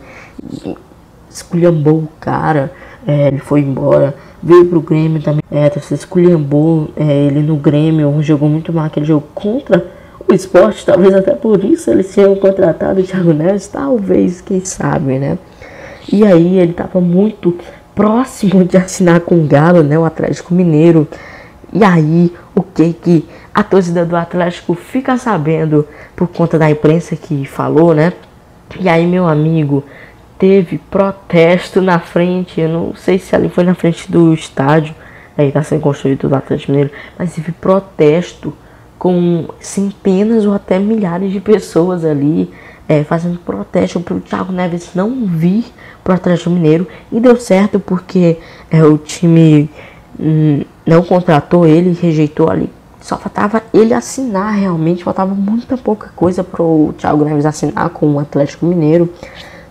[1.33, 2.71] esculhambou o cara,
[3.07, 8.21] é, ele foi embora, veio pro Grêmio também, é, você esculhambou é, ele no Grêmio,
[8.21, 9.85] jogou muito mal aquele jogo contra
[10.27, 15.19] o esporte, talvez até por isso eles tinham contratado o Thiago Neves, talvez, quem sabe,
[15.19, 15.37] né?
[16.11, 17.55] E aí ele tava muito
[17.95, 21.07] próximo de assinar com o Galo, né, o Atlético Mineiro.
[21.73, 27.15] E aí, o que que a torcida do Atlético fica sabendo por conta da imprensa
[27.15, 28.13] que falou, né?
[28.79, 29.83] E aí, meu amigo,
[30.41, 34.95] teve protesto na frente, eu não sei se ali foi na frente do estádio,
[35.37, 38.51] aí está sendo construído do Atlético Mineiro, mas teve protesto
[38.97, 42.51] com centenas ou até milhares de pessoas ali
[42.89, 45.63] é, fazendo protesto para o Thiago Neves não vir
[46.03, 48.39] para o Atlético Mineiro e deu certo porque
[48.71, 49.69] é, o time
[50.19, 52.67] hum, não contratou ele, rejeitou ali.
[52.99, 58.15] Só faltava ele assinar realmente, faltava muita pouca coisa para o Thiago Neves assinar com
[58.15, 59.07] o Atlético Mineiro.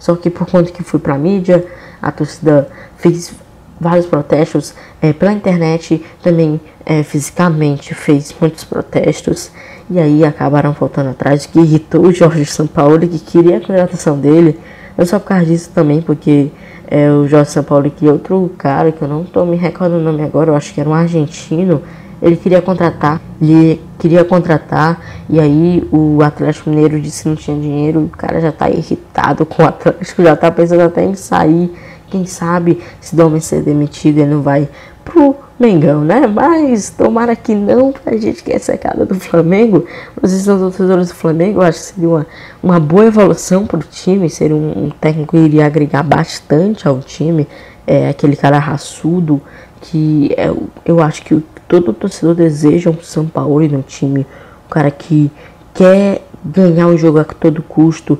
[0.00, 1.64] Só que por conta que fui pra mídia,
[2.02, 3.32] a torcida fez
[3.78, 9.52] vários protestos é, pela internet, também é, fisicamente fez muitos protestos.
[9.88, 14.58] E aí acabaram voltando atrás, que irritou o Jorge Sampaoli, que queria a contratação dele.
[14.96, 16.50] Não só por causa disso também, porque
[16.86, 20.04] é, o Jorge Sampaoli, que é outro cara, que eu não tô me recordando o
[20.04, 21.82] nome agora, eu acho que era um argentino,
[22.22, 27.58] ele queria contratar, ele queria contratar, e aí o Atlético Mineiro disse que não tinha
[27.58, 31.72] dinheiro, o cara já tá irritado com o Atlético, já tá pensando até em sair.
[32.08, 34.68] Quem sabe se Domen ser demitido, ele não vai
[35.04, 36.26] pro Mengão, né?
[36.26, 39.84] Mas tomara que não, pra gente que é secada do Flamengo.
[40.20, 42.26] Vocês são torcedores do Flamengo, eu acho que seria uma,
[42.62, 47.46] uma boa evolução pro time, seria um, um técnico que iria agregar bastante ao time.
[47.86, 49.40] É aquele cara raçudo
[49.82, 50.50] que é,
[50.84, 54.26] eu acho que todo torcedor deseja um São Paulo no time,
[54.66, 55.30] um cara que
[55.72, 58.18] quer ganhar o jogo a todo custo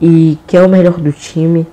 [0.00, 1.66] e quer o melhor do time.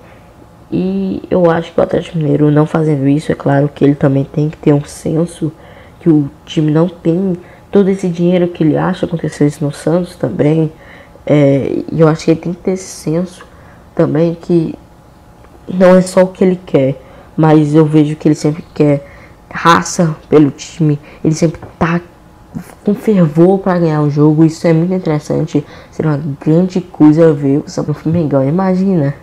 [0.72, 4.24] E eu acho que o Atlético Mineiro não fazendo isso, é claro que ele também
[4.24, 5.52] tem que ter um senso
[6.00, 7.36] que o time não tem
[7.70, 10.72] todo esse dinheiro que ele acha, aconteceu isso no Santos também.
[11.24, 13.46] É, e eu acho que ele tem que ter esse senso
[13.94, 14.74] também que
[15.72, 17.00] não é só o que ele quer,
[17.36, 19.09] mas eu vejo que ele sempre quer
[19.50, 22.00] raça pelo time, ele sempre tá
[22.84, 24.44] com fervor para ganhar o jogo.
[24.44, 25.64] Isso é muito interessante.
[25.90, 29.14] Seria uma grande coisa ver o Flamengo, imagina.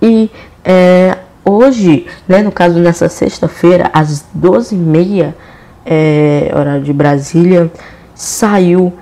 [0.00, 0.30] E
[0.64, 5.34] é, hoje, né, no caso nessa sexta-feira, às 12h30,
[5.84, 7.70] é, horário de Brasília,
[8.14, 8.92] saiu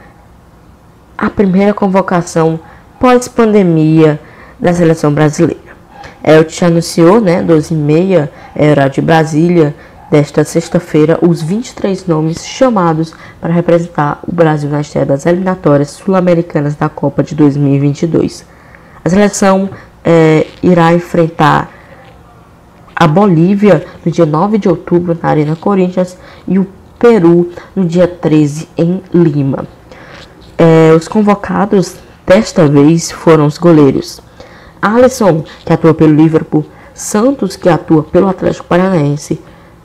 [1.16, 2.58] a primeira convocação
[3.00, 4.20] pós-pandemia
[4.58, 5.66] da seleção brasileira.
[6.22, 9.74] É, o te anunciou, né, 12h30, é, horário de Brasília,
[10.10, 16.76] desta sexta-feira os 23 nomes chamados para representar o Brasil na estreia das eliminatórias sul-americanas
[16.76, 18.44] da Copa de 2022.
[19.04, 19.70] A seleção
[20.04, 21.70] é, irá enfrentar
[22.94, 26.16] a Bolívia no dia 9 de outubro na Arena Corinthians
[26.46, 26.66] e o
[26.98, 29.66] Peru no dia 13 em Lima.
[30.56, 31.96] É, os convocados
[32.26, 34.22] desta vez foram os goleiros
[34.80, 36.64] Alisson, que atua pelo Liverpool,
[36.94, 39.40] Santos, que atua pelo Atlético Paranaense,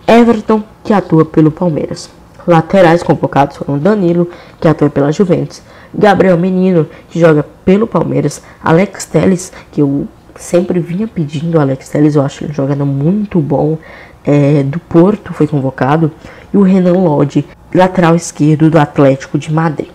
[0.08, 2.10] Everton, que atua pelo Palmeiras.
[2.48, 4.30] Laterais convocados foram Danilo,
[4.60, 5.62] que atua pela Juventus,
[5.94, 12.16] Gabriel Menino, que joga pelo Palmeiras, Alex Telles, que eu sempre vinha pedindo Alex Telles,
[12.16, 13.78] eu acho ele um jogador muito bom,
[14.24, 16.12] é, do Porto foi convocado,
[16.54, 19.90] e o Renan Lodge, lateral esquerdo do Atlético de Madrid.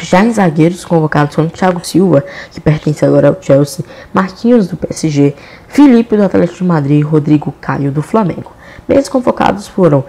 [0.00, 5.34] Já em zagueiros convocados foram Thiago Silva, que pertence agora ao Chelsea, Marquinhos do PSG,
[5.68, 8.52] Felipe do Atlético de Madrid e Rodrigo Caio do Flamengo.
[8.88, 10.04] Meus convocados foram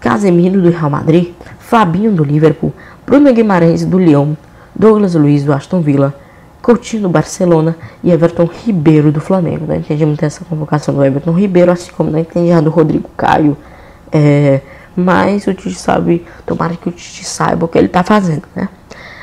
[0.00, 2.72] Casemiro do Real Madrid, Fabinho do Liverpool,
[3.06, 4.34] Bruno Guimarães do Lyon,
[4.74, 6.14] Douglas Luiz do Aston Villa,
[6.62, 9.66] Coutinho do Barcelona e Everton Ribeiro do Flamengo.
[9.66, 13.08] Não entendi muito essa convocação do Everton Ribeiro, assim como não entendi a do Rodrigo
[13.16, 13.56] Caio.
[14.12, 14.60] É,
[14.94, 18.68] mas o Tite sabe, tomara que o Tite saiba o que ele está fazendo, né?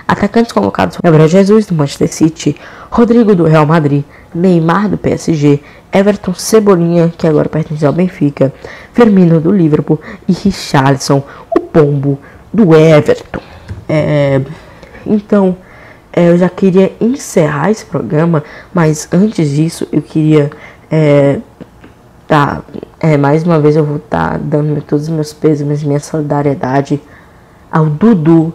[0.08, 2.56] Atacantes convocados: Gabriel Jesus do Manchester City,
[2.90, 4.04] Rodrigo do Real Madrid,
[4.34, 5.62] Neymar do PSG,
[5.92, 8.54] Everton Cebolinha, que agora pertence ao Benfica,
[8.94, 11.24] Firmino do Liverpool e Richarlison,
[11.56, 12.20] o pombo
[12.54, 13.42] do Everton.
[13.88, 14.42] É,
[15.06, 15.58] então,
[16.12, 20.52] é, eu já queria encerrar esse programa, mas antes disso eu queria
[20.90, 21.40] é,
[22.28, 22.62] tá,
[23.00, 27.02] é, mais uma vez eu vou estar tá dando todos os meus pesos, minha solidariedade
[27.72, 28.54] ao Dudu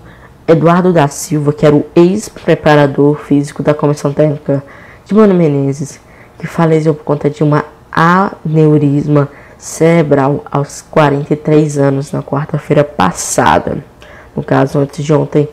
[0.50, 4.64] Eduardo da Silva, que era o ex-preparador físico da comissão técnica
[5.04, 6.00] de Mano Menezes,
[6.38, 13.78] que faleceu por conta de uma aneurisma cerebral aos 43 anos na quarta-feira passada.
[14.34, 15.48] No caso, antes de ontem,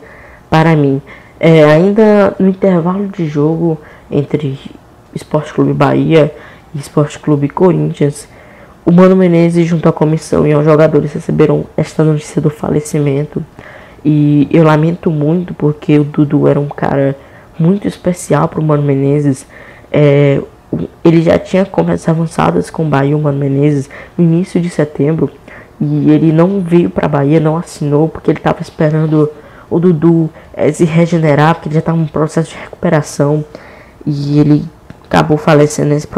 [0.50, 1.00] para mim.
[1.38, 3.78] É, ainda no intervalo de jogo
[4.10, 4.58] entre
[5.14, 6.34] Esporte Clube Bahia
[6.74, 8.26] e Esporte Clube Corinthians,
[8.84, 13.44] o Mano Menezes, junto à comissão e aos jogadores, receberam esta notícia do falecimento
[14.04, 17.16] e eu lamento muito porque o Dudu era um cara
[17.58, 19.46] muito especial para o Mano Menezes.
[19.90, 20.40] É,
[21.04, 25.30] ele já tinha conversas avançadas com o Bahia, o Mano Menezes, no início de setembro.
[25.80, 29.30] E ele não veio para Bahia, não assinou, porque ele estava esperando
[29.70, 33.44] o Dudu é, se regenerar, porque ele já estava em um processo de recuperação.
[34.06, 34.64] E ele
[35.04, 36.08] acabou falecendo nesse,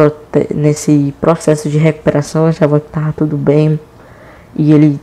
[0.54, 3.78] nesse processo de recuperação, achava que estava tudo bem.
[4.56, 5.00] E ele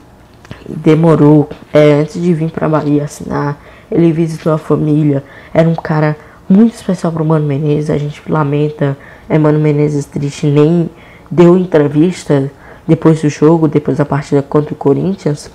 [0.67, 3.57] demorou é, antes de vir para Bahia assinar.
[3.91, 5.23] Ele visitou a família.
[5.53, 6.17] Era um cara
[6.49, 7.89] muito especial para o Mano Menezes.
[7.89, 8.97] A gente lamenta.
[9.29, 10.89] É Mano Menezes triste, nem
[11.29, 12.51] deu entrevista
[12.87, 15.51] depois do jogo, depois da partida contra o Corinthians.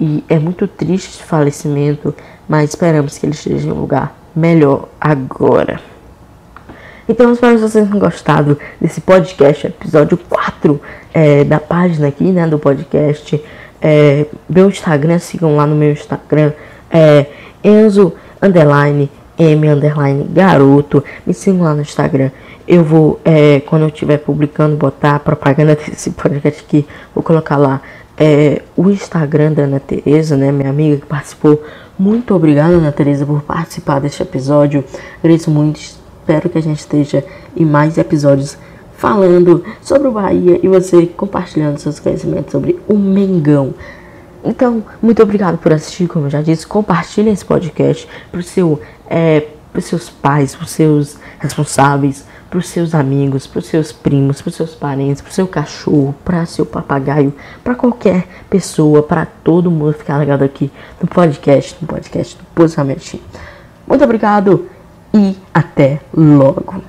[0.00, 2.14] E é muito triste esse falecimento,
[2.48, 5.80] mas esperamos que ele esteja em um lugar melhor agora.
[7.08, 10.80] Então, espero que vocês tenham gostado desse podcast, episódio 4
[11.12, 13.42] é, da página aqui, né, do podcast
[13.82, 16.52] é, meu Instagram, sigam lá no meu Instagram,
[16.90, 17.26] é
[17.64, 21.02] Enzo underline M underline garoto.
[21.26, 22.30] Me sigam lá no Instagram.
[22.66, 26.86] Eu vou, é, quando eu estiver publicando, botar a propaganda desse podcast aqui.
[27.14, 27.80] Vou colocar lá
[28.16, 31.62] é, o Instagram da Ana Tereza, né, minha amiga que participou.
[31.98, 34.84] Muito obrigada, Ana Tereza, por participar deste episódio.
[35.18, 35.80] Agradeço muito.
[35.80, 37.24] Espero que a gente esteja
[37.56, 38.56] em mais episódios
[39.02, 43.74] falando sobre o Bahia e você compartilhando seus conhecimentos sobre o Mengão.
[44.44, 48.80] Então, muito obrigado por assistir, como eu já disse, compartilhe esse podcast para seu,
[49.10, 53.90] é, os seus pais, para os seus responsáveis, para os seus amigos, para os seus
[53.90, 57.34] primos, para os seus parentes, para o seu cachorro, para seu papagaio,
[57.64, 60.70] para qualquer pessoa, para todo mundo ficar ligado aqui
[61.00, 63.20] no podcast, no podcast do Positivamente.
[63.84, 64.68] Muito obrigado
[65.12, 66.80] e até logo.